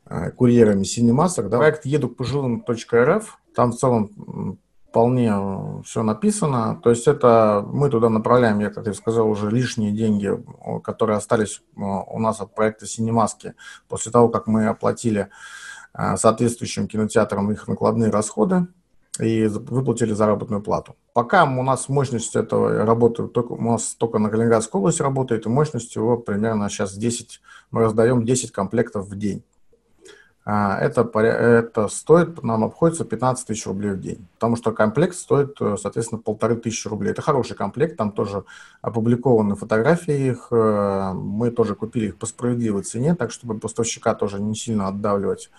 э, 0.06 0.32
курьерами 0.32 0.82
синемасок. 0.82 1.48
Да. 1.48 1.58
Проект 1.58 1.86
«Еду 1.86 2.08
к 2.08 2.16
пожилым.рф». 2.16 3.38
Там 3.54 3.70
в 3.70 3.76
целом 3.76 4.58
вполне 4.96 5.30
э, 5.30 5.82
все 5.84 6.02
написано. 6.02 6.80
То 6.82 6.88
есть 6.88 7.06
это 7.06 7.62
мы 7.70 7.90
туда 7.90 8.08
направляем, 8.08 8.60
я, 8.60 8.70
как 8.70 8.86
я 8.86 8.94
сказал, 8.94 9.28
уже 9.28 9.50
лишние 9.50 9.92
деньги, 9.92 10.30
которые 10.82 11.18
остались 11.18 11.60
э, 11.76 11.80
у 11.82 12.18
нас 12.18 12.40
от 12.40 12.54
проекта 12.54 12.86
«Синемаски» 12.86 13.52
после 13.88 14.10
того, 14.10 14.30
как 14.30 14.46
мы 14.46 14.68
оплатили 14.68 15.28
э, 15.92 16.16
соответствующим 16.16 16.88
кинотеатрам 16.88 17.52
их 17.52 17.68
накладные 17.68 18.10
расходы 18.10 18.68
и 19.20 19.46
выплатили 19.48 20.14
заработную 20.14 20.62
плату. 20.62 20.96
Пока 21.12 21.44
у 21.44 21.62
нас 21.62 21.90
мощность 21.90 22.34
этого 22.34 22.86
работы, 22.86 23.26
только, 23.28 23.52
у 23.52 23.60
нас 23.60 23.96
только 23.96 24.18
на 24.18 24.30
Калининградской 24.30 24.78
области 24.78 25.02
работает, 25.02 25.44
и 25.44 25.50
мощность 25.50 25.94
его 25.94 26.16
примерно 26.16 26.70
сейчас 26.70 26.94
10, 26.96 27.42
мы 27.70 27.82
раздаем 27.82 28.24
10 28.24 28.50
комплектов 28.50 29.08
в 29.08 29.18
день. 29.18 29.44
А, 30.48 30.78
это, 30.78 31.02
это 31.18 31.88
стоит, 31.88 32.40
нам 32.44 32.62
обходится 32.62 33.04
15 33.04 33.48
тысяч 33.48 33.66
рублей 33.66 33.94
в 33.94 34.00
день. 34.00 34.28
Потому 34.34 34.54
что 34.54 34.70
комплект 34.70 35.16
стоит, 35.16 35.60
э, 35.60 35.76
соответственно, 35.76 36.20
полторы 36.20 36.54
тысячи 36.54 36.86
рублей. 36.86 37.10
Это 37.10 37.20
хороший 37.20 37.56
комплект, 37.56 37.96
там 37.96 38.12
тоже 38.12 38.44
опубликованы 38.80 39.56
фотографии 39.56 40.28
их. 40.28 40.46
Э, 40.52 41.12
мы 41.14 41.50
тоже 41.50 41.74
купили 41.74 42.06
их 42.06 42.16
по 42.16 42.26
справедливой 42.26 42.84
цене, 42.84 43.16
так 43.16 43.32
чтобы 43.32 43.58
поставщика 43.58 44.14
тоже 44.14 44.40
не 44.40 44.54
сильно 44.54 44.86
отдавливать, 44.86 45.50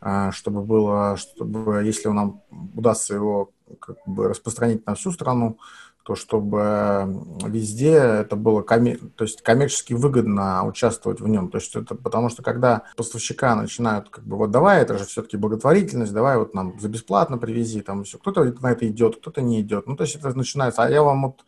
а, 0.00 0.32
чтобы 0.32 0.62
было, 0.62 1.16
чтобы, 1.16 1.84
если 1.84 2.08
нам 2.08 2.42
удастся 2.74 3.14
его 3.14 3.52
как 3.78 3.98
бы 4.04 4.26
распространить 4.28 4.84
на 4.84 4.96
всю 4.96 5.12
страну, 5.12 5.58
то 6.04 6.14
чтобы 6.14 7.24
везде 7.46 7.92
это 7.94 8.36
было 8.36 8.60
коммер... 8.60 8.98
то 9.16 9.24
есть 9.24 9.40
коммерчески 9.40 9.94
выгодно 9.94 10.64
участвовать 10.66 11.20
в 11.20 11.26
нем. 11.26 11.48
То 11.48 11.56
есть 11.56 11.74
это 11.74 11.94
потому 11.94 12.28
что 12.28 12.42
когда 12.42 12.82
поставщика 12.94 13.54
начинают 13.56 14.10
как 14.10 14.24
бы 14.24 14.36
вот 14.36 14.50
давай, 14.50 14.82
это 14.82 14.98
же 14.98 15.06
все-таки 15.06 15.38
благотворительность, 15.38 16.12
давай 16.12 16.36
вот 16.36 16.52
нам 16.52 16.78
за 16.78 16.90
бесплатно 16.90 17.38
привези, 17.38 17.80
там 17.80 18.04
все. 18.04 18.18
Кто-то 18.18 18.44
на 18.60 18.72
это 18.72 18.86
идет, 18.86 19.16
кто-то 19.16 19.40
не 19.40 19.62
идет. 19.62 19.86
Ну, 19.86 19.96
то 19.96 20.04
есть 20.04 20.14
это 20.14 20.36
начинается, 20.36 20.82
а 20.82 20.90
я 20.90 21.02
вам 21.02 21.22
вот 21.22 21.44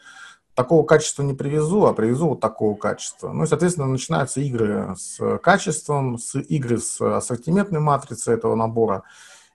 такого 0.54 0.86
качества 0.86 1.22
не 1.22 1.34
привезу, 1.34 1.84
а 1.84 1.92
привезу 1.92 2.30
вот 2.30 2.40
такого 2.40 2.74
качества. 2.76 3.32
Ну 3.32 3.44
и, 3.44 3.46
соответственно, 3.46 3.88
начинаются 3.88 4.40
игры 4.40 4.96
с 4.96 5.38
качеством, 5.38 6.16
с 6.16 6.34
игры 6.34 6.78
с 6.78 6.98
ассортиментной 6.98 7.80
матрицей 7.80 8.32
этого 8.32 8.54
набора. 8.54 9.02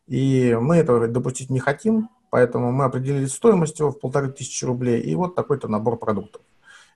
И 0.07 0.55
мы 0.61 0.75
этого 0.75 1.07
допустить 1.07 1.49
не 1.49 1.59
хотим, 1.59 2.09
Поэтому 2.31 2.71
мы 2.71 2.85
определили 2.85 3.25
стоимость 3.25 3.79
его 3.79 3.91
в 3.91 3.99
полторы 3.99 4.31
тысячи 4.31 4.63
рублей 4.63 5.01
и 5.01 5.13
вот 5.15 5.35
такой-то 5.35 5.67
набор 5.67 5.97
продуктов. 5.97 6.41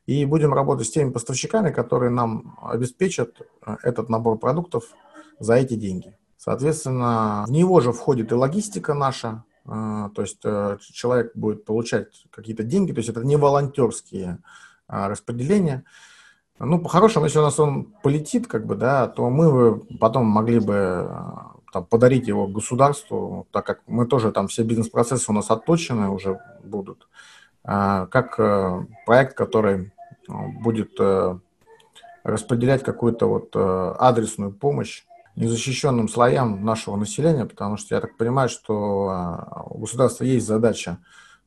И 0.06 0.24
будем 0.24 0.54
работать 0.54 0.88
с 0.88 0.92
теми 0.92 1.12
поставщиками, 1.12 1.72
которые 1.72 2.10
нам 2.10 2.58
обеспечат 2.62 3.42
э, 3.66 3.76
этот 3.84 4.08
набор 4.08 4.38
продуктов 4.40 4.86
за 5.40 5.56
эти 5.56 5.74
деньги. 5.74 6.16
Соответственно, 6.38 7.44
в 7.48 7.52
него 7.52 7.82
же 7.82 7.92
входит 7.92 8.32
и 8.32 8.36
логистика 8.36 8.94
наша, 8.94 9.44
э, 9.66 10.10
то 10.16 10.22
есть 10.22 10.40
э, 10.46 10.78
человек 10.80 11.32
будет 11.36 11.66
получать 11.66 12.26
какие-то 12.32 12.64
деньги, 12.64 12.94
то 12.94 13.00
есть 13.00 13.10
это 13.10 13.26
не 13.26 13.36
волонтерские 13.36 14.40
распределения. 14.88 15.84
Ну, 16.60 16.80
по-хорошему, 16.80 17.26
если 17.26 17.40
у 17.40 17.42
нас 17.42 17.60
он 17.60 17.86
полетит, 18.04 18.48
как 18.48 18.66
бы, 18.66 18.76
да, 18.76 19.08
то 19.08 19.30
мы 19.30 19.80
потом 20.00 20.28
могли 20.28 20.60
бы 20.60 21.12
там, 21.76 21.84
подарить 21.84 22.30
его 22.30 22.48
государству, 22.48 23.48
так 23.52 23.66
как 23.66 23.82
мы 23.86 24.08
тоже 24.08 24.32
там 24.32 24.48
все 24.48 24.64
бизнес-процессы 24.64 25.30
у 25.30 25.34
нас 25.34 25.52
отточены 25.52 26.08
уже 26.08 26.40
будут, 26.64 27.10
а, 27.66 28.06
как 28.06 28.40
э, 28.40 28.86
проект, 29.06 29.36
который 29.36 29.92
э, 30.30 30.32
будет 30.62 30.92
э, 31.00 31.38
распределять 32.24 32.82
какую-то 32.82 33.28
вот 33.28 33.56
адресную 34.00 34.54
помощь 34.54 35.04
незащищенным 35.36 36.08
слоям 36.08 36.64
нашего 36.64 36.96
населения, 36.96 37.46
потому 37.46 37.76
что 37.76 37.94
я 37.96 38.00
так 38.00 38.16
понимаю, 38.16 38.48
что 38.48 39.66
у 39.70 39.80
государства 39.80 40.24
есть 40.24 40.48
задача 40.48 41.00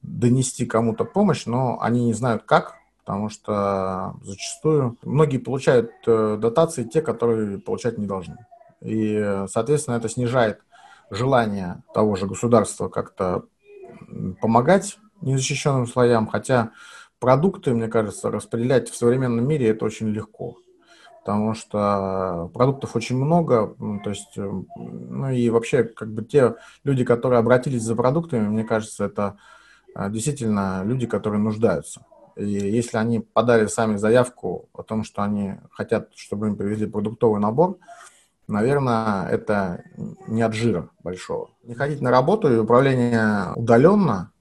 донести 0.02 0.66
кому-то 0.66 1.06
помощь, 1.06 1.46
но 1.46 1.80
они 1.80 2.04
не 2.04 2.12
знают 2.12 2.42
как, 2.42 2.74
потому 3.02 3.30
что 3.30 4.14
зачастую 4.22 4.98
многие 5.02 5.38
получают 5.38 5.90
дотации 6.04 6.84
те, 6.84 7.00
которые 7.00 7.58
получать 7.58 7.96
не 7.96 8.06
должны. 8.06 8.36
И, 8.80 9.44
соответственно, 9.48 9.96
это 9.96 10.08
снижает 10.08 10.60
желание 11.10 11.82
того 11.94 12.16
же 12.16 12.26
государства 12.26 12.88
как-то 12.88 13.44
помогать 14.40 14.98
незащищенным 15.20 15.86
слоям, 15.86 16.26
хотя 16.26 16.70
продукты, 17.18 17.74
мне 17.74 17.88
кажется, 17.88 18.30
распределять 18.30 18.88
в 18.90 18.96
современном 18.96 19.46
мире 19.46 19.68
это 19.68 19.84
очень 19.84 20.08
легко, 20.08 20.58
потому 21.20 21.54
что 21.54 22.50
продуктов 22.54 22.94
очень 22.94 23.16
много, 23.16 23.74
то 24.04 24.10
есть, 24.10 24.36
ну 24.36 25.30
и 25.30 25.48
вообще, 25.50 25.84
как 25.84 26.12
бы 26.12 26.24
те 26.24 26.54
люди, 26.84 27.04
которые 27.04 27.40
обратились 27.40 27.82
за 27.82 27.96
продуктами, 27.96 28.46
мне 28.46 28.64
кажется, 28.64 29.04
это 29.04 29.38
а, 29.94 30.08
действительно 30.10 30.82
люди, 30.84 31.06
которые 31.06 31.40
нуждаются. 31.40 32.02
И 32.36 32.46
если 32.46 32.98
они 32.98 33.18
подали 33.18 33.66
сами 33.66 33.96
заявку 33.96 34.68
о 34.72 34.84
том, 34.84 35.02
что 35.02 35.22
они 35.22 35.54
хотят, 35.72 36.10
чтобы 36.14 36.46
им 36.46 36.56
привезли 36.56 36.86
продуктовый 36.86 37.40
набор, 37.40 37.78
наверное, 38.48 39.28
это 39.28 39.84
не 40.26 40.42
от 40.42 40.54
жира 40.54 40.90
большого. 41.02 41.50
Не 41.62 41.74
ходить 41.74 42.00
на 42.00 42.10
работу 42.10 42.52
и 42.52 42.58
управление 42.58 43.52
удаленно– 43.54 44.32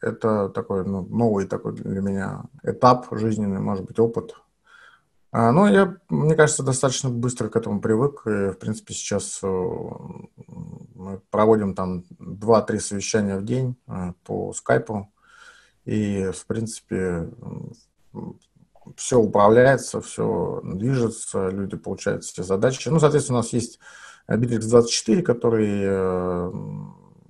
это 0.00 0.48
такой 0.48 0.84
ну, 0.84 1.02
новый 1.02 1.46
такой 1.46 1.72
для 1.72 2.00
меня 2.00 2.44
этап 2.62 3.06
жизненный, 3.10 3.60
может 3.60 3.84
быть, 3.84 3.98
опыт. 3.98 4.34
А, 5.32 5.52
ну, 5.52 5.66
я, 5.66 5.96
мне 6.08 6.34
кажется, 6.34 6.62
достаточно 6.62 7.10
быстро 7.10 7.48
к 7.48 7.56
этому 7.56 7.80
привык. 7.80 8.22
И, 8.26 8.50
в 8.50 8.58
принципе, 8.58 8.94
сейчас 8.94 9.40
э, 9.42 9.46
мы 9.46 11.20
проводим 11.30 11.74
там 11.74 12.04
2-3 12.18 12.80
совещания 12.80 13.36
в 13.36 13.44
день 13.44 13.76
э, 13.86 14.12
по 14.24 14.52
скайпу. 14.52 15.12
И, 15.84 16.30
в 16.32 16.46
принципе, 16.46 17.30
все 18.96 19.18
управляется, 19.18 20.00
все 20.00 20.60
движется, 20.64 21.48
люди 21.48 21.76
получают 21.76 22.24
все 22.24 22.42
задачи. 22.42 22.88
Ну, 22.88 23.00
соответственно, 23.00 23.38
у 23.38 23.42
нас 23.42 23.52
есть 23.52 23.78
Bittrex 24.28 24.68
24, 24.68 25.22
который 25.22 25.80
э, 25.82 26.50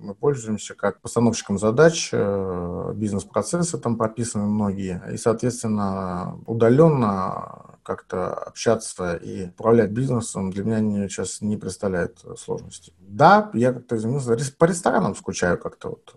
мы 0.01 0.15
пользуемся 0.15 0.75
как 0.75 1.01
постановщиком 1.01 1.57
задач, 1.57 2.09
э, 2.11 2.91
бизнес-процессы 2.95 3.77
там 3.77 3.97
прописаны 3.97 4.45
многие, 4.45 5.01
и, 5.13 5.17
соответственно, 5.17 6.39
удаленно 6.45 7.77
как-то 7.83 8.33
общаться 8.33 9.15
и 9.15 9.47
управлять 9.47 9.91
бизнесом 9.91 10.51
для 10.51 10.63
меня 10.63 11.07
сейчас 11.07 11.41
не 11.41 11.57
представляет 11.57 12.23
сложности. 12.37 12.93
Да, 12.99 13.49
я 13.53 13.73
как-то 13.73 13.95
изменился, 13.95 14.37
по 14.57 14.65
ресторанам 14.65 15.15
скучаю 15.15 15.57
как-то 15.57 15.89
вот, 15.89 16.15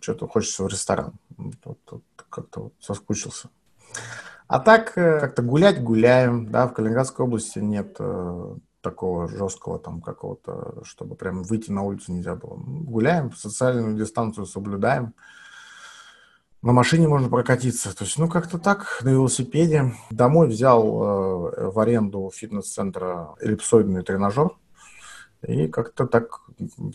что-то 0.00 0.26
хочется 0.26 0.64
в 0.64 0.68
ресторан, 0.68 1.14
вот, 1.36 1.78
вот, 1.90 2.02
как-то 2.30 2.60
вот 2.64 2.72
соскучился. 2.80 3.48
А 4.46 4.60
так, 4.60 4.96
э, 4.96 5.20
как-то 5.20 5.42
гулять 5.42 5.82
гуляем, 5.82 6.50
да, 6.50 6.66
в 6.66 6.74
Калининградской 6.74 7.24
области 7.24 7.58
нет 7.58 7.96
э, 7.98 8.54
такого 8.82 9.28
жесткого 9.28 9.78
там 9.78 10.00
какого-то, 10.00 10.82
чтобы 10.84 11.16
прям 11.16 11.42
выйти 11.42 11.70
на 11.70 11.82
улицу 11.82 12.12
нельзя 12.12 12.34
было. 12.36 12.56
Гуляем, 12.56 13.32
социальную 13.32 13.96
дистанцию 13.96 14.46
соблюдаем. 14.46 15.14
На 16.60 16.72
машине 16.72 17.08
можно 17.08 17.28
прокатиться. 17.28 17.94
То 17.94 18.04
есть, 18.04 18.18
ну, 18.18 18.28
как-то 18.28 18.58
так, 18.58 19.00
на 19.02 19.10
велосипеде. 19.10 19.92
Домой 20.10 20.48
взял 20.48 20.82
э, 20.82 21.70
в 21.70 21.78
аренду 21.78 22.30
фитнес-центра 22.34 23.34
эллипсоидный 23.40 24.02
тренажер. 24.02 24.50
И 25.46 25.68
как-то 25.68 26.06
так 26.06 26.40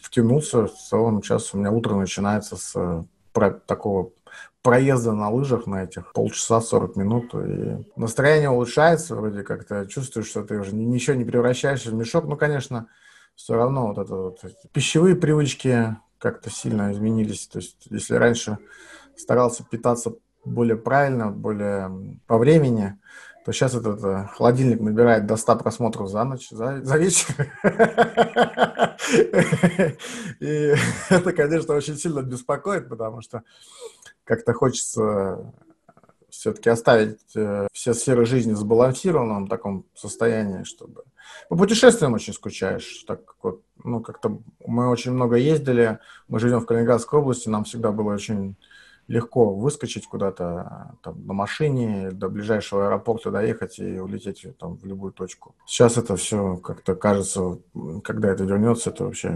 втянулся. 0.01 0.67
В 0.67 0.73
целом 0.73 1.21
сейчас 1.21 1.53
у 1.53 1.57
меня 1.57 1.71
утро 1.71 1.95
начинается 1.95 2.55
с 2.55 2.75
э, 2.75 3.03
про, 3.31 3.51
такого 3.51 4.11
проезда 4.61 5.13
на 5.13 5.29
лыжах 5.29 5.67
на 5.67 5.83
этих 5.83 6.11
полчаса, 6.13 6.61
40 6.61 6.95
минут, 6.95 7.33
и 7.33 7.85
настроение 7.95 8.49
улучшается, 8.49 9.15
вроде 9.15 9.43
как-то 9.43 9.85
чувствуешь, 9.85 10.27
что 10.27 10.43
ты 10.43 10.59
уже 10.59 10.75
ничего 10.75 11.15
не 11.15 11.25
превращаешься 11.25 11.91
в 11.91 11.93
мешок. 11.93 12.25
Ну, 12.25 12.35
конечно, 12.35 12.87
все 13.35 13.55
равно 13.55 13.87
вот 13.87 13.97
это 13.97 14.15
вот 14.15 14.39
пищевые 14.73 15.15
привычки 15.15 15.95
как-то 16.17 16.49
сильно 16.49 16.91
изменились. 16.91 17.47
То 17.47 17.59
есть, 17.59 17.87
если 17.89 18.15
раньше 18.15 18.57
старался 19.15 19.63
питаться 19.63 20.13
более 20.43 20.77
правильно, 20.77 21.31
более 21.31 22.19
по 22.27 22.37
времени, 22.37 22.99
то 23.49 23.53
сейчас 23.53 23.73
этот 23.73 24.03
э, 24.03 24.27
холодильник 24.35 24.79
набирает 24.79 25.25
до 25.25 25.35
100 25.35 25.55
просмотров 25.55 26.07
за 26.07 26.23
ночь, 26.23 26.49
за, 26.51 26.83
за 26.83 26.97
вечер. 26.97 27.33
И 30.39 30.75
это, 31.09 31.33
конечно, 31.33 31.73
очень 31.73 31.95
сильно 31.95 32.21
беспокоит, 32.21 32.87
потому 32.87 33.21
что 33.21 33.41
как-то 34.23 34.53
хочется 34.53 35.51
все-таки 36.29 36.69
оставить 36.69 37.17
э, 37.35 37.65
все 37.73 37.95
сферы 37.95 38.27
жизни 38.27 38.53
в 38.53 38.57
сбалансированном 38.57 39.47
таком 39.47 39.87
состоянии, 39.95 40.61
чтобы... 40.63 41.01
По 41.49 41.55
путешествиям 41.55 42.13
очень 42.13 42.33
скучаешь. 42.33 43.03
Так 43.07 43.33
вот, 43.41 43.63
ну, 43.83 43.99
как-то 44.01 44.43
мы 44.63 44.91
очень 44.91 45.11
много 45.11 45.37
ездили, 45.37 45.97
мы 46.27 46.39
живем 46.39 46.59
в 46.59 46.67
Калининградской 46.67 47.19
области, 47.19 47.49
нам 47.49 47.63
всегда 47.63 47.91
было 47.91 48.13
очень 48.13 48.57
легко 49.09 49.53
выскочить 49.55 50.07
куда-то 50.07 50.95
там, 51.01 51.25
на 51.25 51.33
машине, 51.33 52.11
до 52.11 52.29
ближайшего 52.29 52.85
аэропорта 52.85 53.31
доехать 53.31 53.79
и 53.79 53.99
улететь 53.99 54.45
там, 54.59 54.77
в 54.77 54.85
любую 54.85 55.11
точку. 55.11 55.55
Сейчас 55.65 55.97
это 55.97 56.15
все 56.15 56.57
как-то 56.57 56.95
кажется, 56.95 57.57
когда 58.03 58.29
это 58.29 58.43
вернется, 58.43 58.91
это 58.91 59.05
вообще 59.05 59.29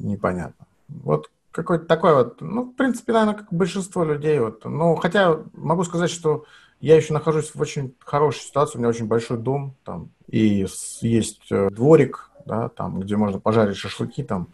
непонятно. 0.00 0.66
Вот 0.88 1.30
какой-то 1.50 1.86
такой 1.86 2.14
вот, 2.14 2.40
ну, 2.40 2.64
в 2.64 2.74
принципе, 2.74 3.12
наверное, 3.12 3.34
как 3.34 3.52
большинство 3.52 4.04
людей. 4.04 4.38
Вот. 4.38 4.64
Ну, 4.64 4.94
хотя 4.94 5.40
могу 5.54 5.82
сказать, 5.82 6.10
что 6.10 6.44
я 6.80 6.94
еще 6.94 7.12
нахожусь 7.12 7.54
в 7.54 7.60
очень 7.60 7.92
хорошей 7.98 8.42
ситуации. 8.42 8.76
У 8.76 8.80
меня 8.80 8.90
очень 8.90 9.06
большой 9.06 9.38
дом, 9.38 9.74
там, 9.84 10.10
и 10.28 10.64
есть 11.00 11.50
э, 11.50 11.70
дворик, 11.70 12.30
да, 12.44 12.68
там, 12.68 13.00
где 13.00 13.16
можно 13.16 13.40
пожарить 13.40 13.78
шашлыки, 13.78 14.22
там, 14.22 14.48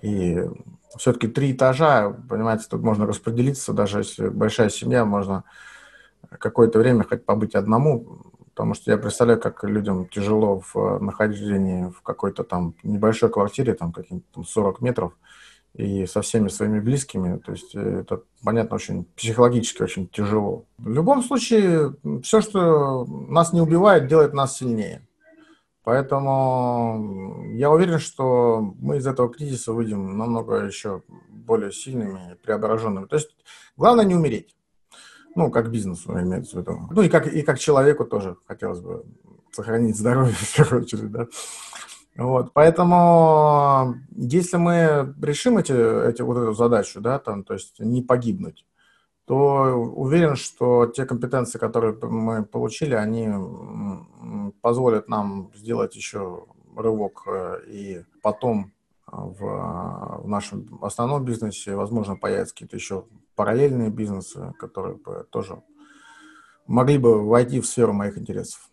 и 0.00 0.46
все-таки 0.96 1.28
три 1.28 1.52
этажа, 1.52 2.10
понимаете, 2.28 2.66
тут 2.68 2.82
можно 2.82 3.06
распределиться, 3.06 3.72
даже 3.72 3.98
если 3.98 4.28
большая 4.28 4.68
семья, 4.68 5.04
можно 5.04 5.44
какое-то 6.38 6.78
время 6.78 7.04
хоть 7.04 7.24
побыть 7.24 7.54
одному, 7.54 8.22
потому 8.54 8.74
что 8.74 8.90
я 8.90 8.98
представляю, 8.98 9.40
как 9.40 9.64
людям 9.64 10.06
тяжело 10.08 10.62
в 10.72 10.98
нахождении 11.00 11.90
в 11.90 12.02
какой-то 12.02 12.44
там 12.44 12.74
небольшой 12.82 13.30
квартире, 13.30 13.74
там 13.74 13.92
каким-то 13.92 14.42
40 14.42 14.80
метров, 14.80 15.12
и 15.74 16.06
со 16.06 16.20
всеми 16.22 16.48
своими 16.48 16.80
близкими. 16.80 17.38
То 17.38 17.52
есть 17.52 17.74
э, 17.74 18.00
это, 18.00 18.22
понятно, 18.42 18.76
очень 18.76 19.04
психологически 19.16 19.82
очень 19.82 20.08
тяжело. 20.08 20.64
В 20.78 20.88
любом 20.88 21.22
случае, 21.22 21.94
все, 22.22 22.40
что 22.40 23.04
нас 23.06 23.52
не 23.52 23.60
убивает, 23.60 24.08
делает 24.08 24.32
нас 24.32 24.56
сильнее. 24.56 25.06
Поэтому 25.82 27.44
я 27.54 27.70
уверен, 27.70 27.98
что 27.98 28.60
мы 28.78 28.98
из 28.98 29.06
этого 29.06 29.32
кризиса 29.32 29.72
выйдем 29.72 30.18
намного 30.18 30.64
еще 30.64 31.02
более 31.28 31.72
сильными 31.72 32.32
и 32.32 32.34
преображенными. 32.36 33.06
То 33.06 33.16
есть 33.16 33.30
главное 33.76 34.04
не 34.04 34.14
умереть. 34.14 34.54
Ну, 35.34 35.50
как 35.50 35.70
бизнесу 35.70 36.12
имеется 36.20 36.56
в 36.56 36.60
виду. 36.60 36.88
Ну, 36.90 37.02
и 37.02 37.08
как, 37.08 37.26
и 37.26 37.42
как 37.42 37.58
человеку 37.58 38.04
тоже 38.04 38.36
хотелось 38.46 38.80
бы 38.80 39.04
сохранить 39.52 39.96
здоровье, 39.96 40.34
в 40.38 40.56
первую 40.56 40.82
очередь, 40.82 41.10
да. 41.10 41.26
Вот, 42.16 42.52
поэтому 42.52 43.94
если 44.16 44.56
мы 44.56 45.14
решим 45.22 45.58
эти, 45.58 45.72
эти, 45.72 46.22
вот 46.22 46.36
эту 46.36 46.52
задачу, 46.52 47.00
да, 47.00 47.18
там, 47.18 47.44
то 47.44 47.54
есть 47.54 47.78
не 47.78 48.02
погибнуть, 48.02 48.66
то 49.30 49.76
уверен, 49.76 50.34
что 50.34 50.86
те 50.86 51.06
компетенции, 51.06 51.56
которые 51.56 51.96
мы 52.02 52.44
получили, 52.44 52.94
они 52.94 53.28
позволят 54.60 55.08
нам 55.08 55.52
сделать 55.54 55.94
еще 55.94 56.46
рывок 56.74 57.22
э, 57.28 57.60
и 57.68 58.04
потом 58.22 58.72
в, 59.06 59.38
в 60.24 60.26
нашем 60.26 60.80
основном 60.82 61.24
бизнесе, 61.24 61.76
возможно, 61.76 62.16
появятся 62.16 62.54
какие-то 62.54 62.74
еще 62.74 63.04
параллельные 63.36 63.90
бизнесы, 63.90 64.52
которые 64.58 64.96
бы 64.96 65.24
тоже 65.30 65.62
могли 66.66 66.98
бы 66.98 67.24
войти 67.24 67.60
в 67.60 67.66
сферу 67.66 67.92
моих 67.92 68.18
интересов. 68.18 68.68